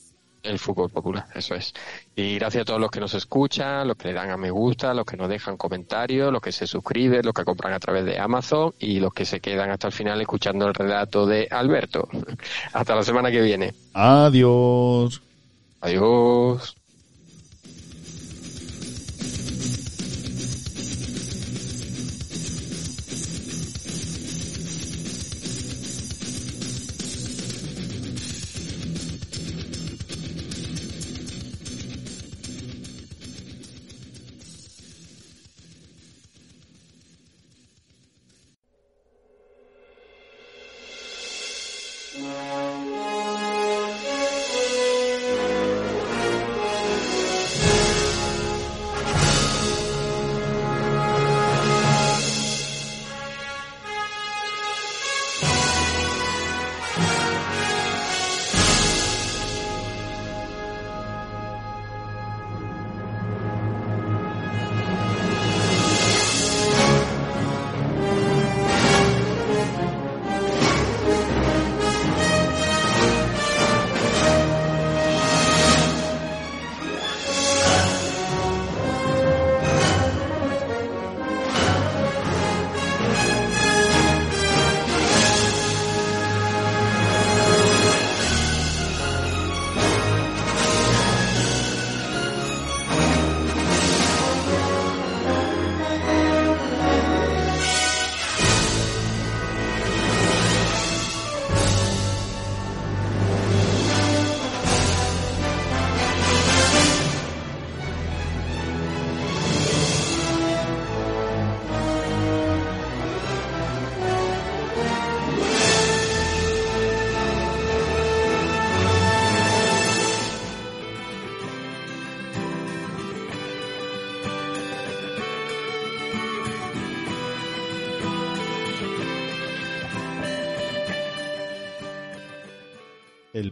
[0.43, 1.73] El fútbol popular, eso es.
[2.15, 4.93] Y gracias a todos los que nos escuchan, los que le dan a me gusta,
[4.93, 8.17] los que nos dejan comentarios, los que se suscriben, los que compran a través de
[8.17, 12.07] Amazon y los que se quedan hasta el final escuchando el relato de Alberto.
[12.73, 13.73] Hasta la semana que viene.
[13.93, 15.21] Adiós.
[15.81, 16.76] Adiós.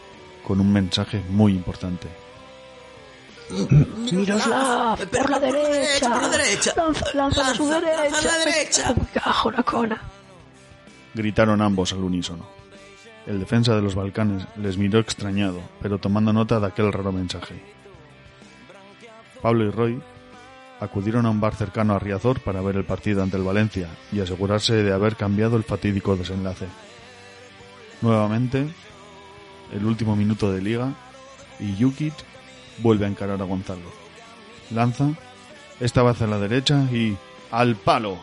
[0.47, 2.09] con un mensaje muy importante.
[4.13, 4.99] ¡Miroslav!
[5.09, 6.11] ¡Por la derecha!
[6.11, 6.73] ¡Por la derecha!
[6.77, 8.03] ¡Lanza, lanza a su ¡Lanza, derecha!
[8.11, 8.95] lanza a la derecha!
[8.97, 10.03] ¡Me cago en la cona!
[11.15, 12.47] Gritaron ambos al unísono.
[13.27, 17.55] El defensa de los Balcanes les miró extrañado, pero tomando nota de aquel raro mensaje.
[19.41, 20.03] Pablo y Roy
[20.81, 24.21] acudieron a un bar cercano a Riazor para ver el partido ante el Valencia y
[24.21, 26.67] asegurarse de haber cambiado el fatídico desenlace.
[28.03, 28.67] Nuevamente,
[29.73, 30.93] el último minuto de liga
[31.59, 32.15] y Yukit
[32.79, 33.91] vuelve a encarar a Gonzalo.
[34.71, 35.11] Lanza,
[35.81, 37.17] esta vez a la derecha y
[37.51, 38.19] al palo.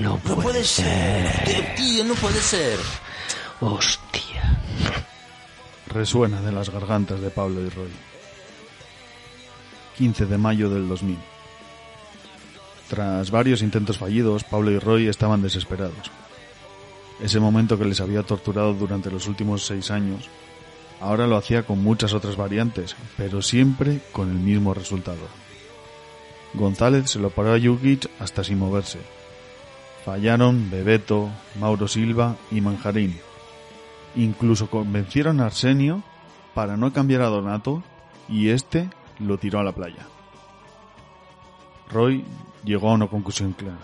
[0.00, 1.74] No puede, No puede ser.
[1.76, 2.78] Tío, no puede ser.
[3.60, 4.60] Hostia.
[5.88, 7.90] Resuena de las gargantas de Pablo y Roy.
[9.96, 11.18] 15 de mayo del 2000.
[12.88, 16.10] Tras varios intentos fallidos, Pablo y Roy estaban desesperados.
[17.20, 20.28] Ese momento que les había torturado durante los últimos seis años,
[21.00, 25.26] ahora lo hacía con muchas otras variantes, pero siempre con el mismo resultado.
[26.54, 29.00] González se lo paró a Jukic hasta sin moverse.
[30.04, 31.28] Fallaron Bebeto,
[31.58, 33.27] Mauro Silva y Manjarín.
[34.16, 36.02] Incluso convencieron a Arsenio
[36.54, 37.82] para no cambiar a Donato
[38.28, 40.06] y este lo tiró a la playa.
[41.90, 42.24] Roy
[42.64, 43.78] llegó a una conclusión clara.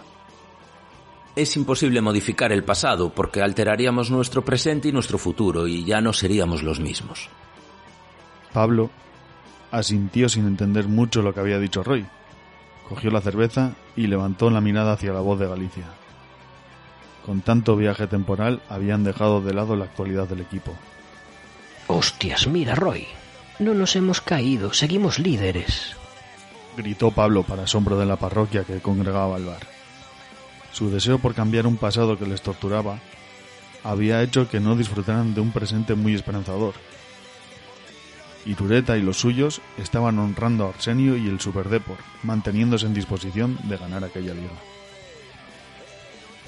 [1.37, 6.13] Es imposible modificar el pasado porque alteraríamos nuestro presente y nuestro futuro y ya no
[6.13, 7.29] seríamos los mismos.
[8.53, 8.91] Pablo
[9.73, 12.07] asintió sin entender mucho lo que había dicho Roy.
[12.89, 15.87] Cogió la cerveza y levantó la mirada hacia la voz de Galicia.
[17.25, 20.75] Con tanto viaje temporal habían dejado de lado la actualidad del equipo.
[21.87, 23.07] Hostias, mira, Roy.
[23.59, 25.97] No nos hemos caído, seguimos líderes.
[26.77, 29.67] Gritó Pablo para asombro de la parroquia que congregaba el bar.
[30.73, 32.99] Su deseo por cambiar un pasado que les torturaba
[33.85, 36.75] había hecho que no disfrutaran de un presente muy esperanzador.
[38.45, 43.77] Itureta y los suyos estaban honrando a Arsenio y el Superdepor, manteniéndose en disposición de
[43.77, 44.74] ganar aquella liga.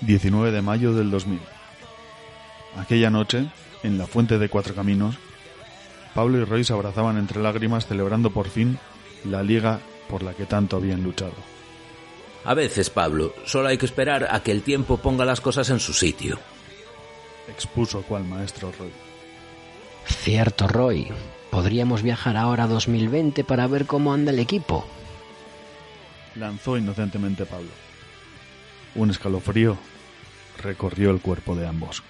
[0.00, 1.40] 19 de mayo del 2000.
[2.78, 3.46] Aquella noche,
[3.82, 5.16] en la Fuente de Cuatro Caminos,
[6.14, 8.78] Pablo y Roy se abrazaban entre lágrimas celebrando por fin
[9.24, 11.34] la liga por la que tanto habían luchado.
[12.44, 15.80] A veces, Pablo, solo hay que esperar a que el tiempo ponga las cosas en
[15.80, 16.38] su sitio.
[17.48, 18.90] Expuso cual maestro Roy.
[20.06, 21.08] Cierto, Roy.
[21.50, 24.86] Podríamos viajar ahora a 2020 para ver cómo anda el equipo.
[26.36, 27.85] Lanzó inocentemente Pablo.
[28.96, 29.76] Un escalofrío
[30.62, 32.02] recorrió el cuerpo de ambos.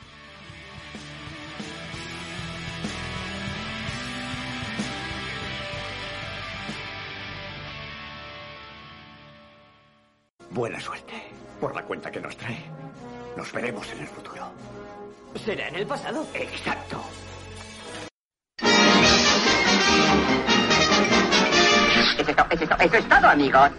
[10.50, 11.14] Buena suerte
[11.60, 12.64] por la cuenta que nos trae.
[13.36, 14.50] Nos veremos en el futuro.
[15.44, 16.26] ¿Será en el pasado?
[16.34, 17.02] Exacto.
[22.18, 23.70] Eso es, to- eso es to- eso es todo, amigos.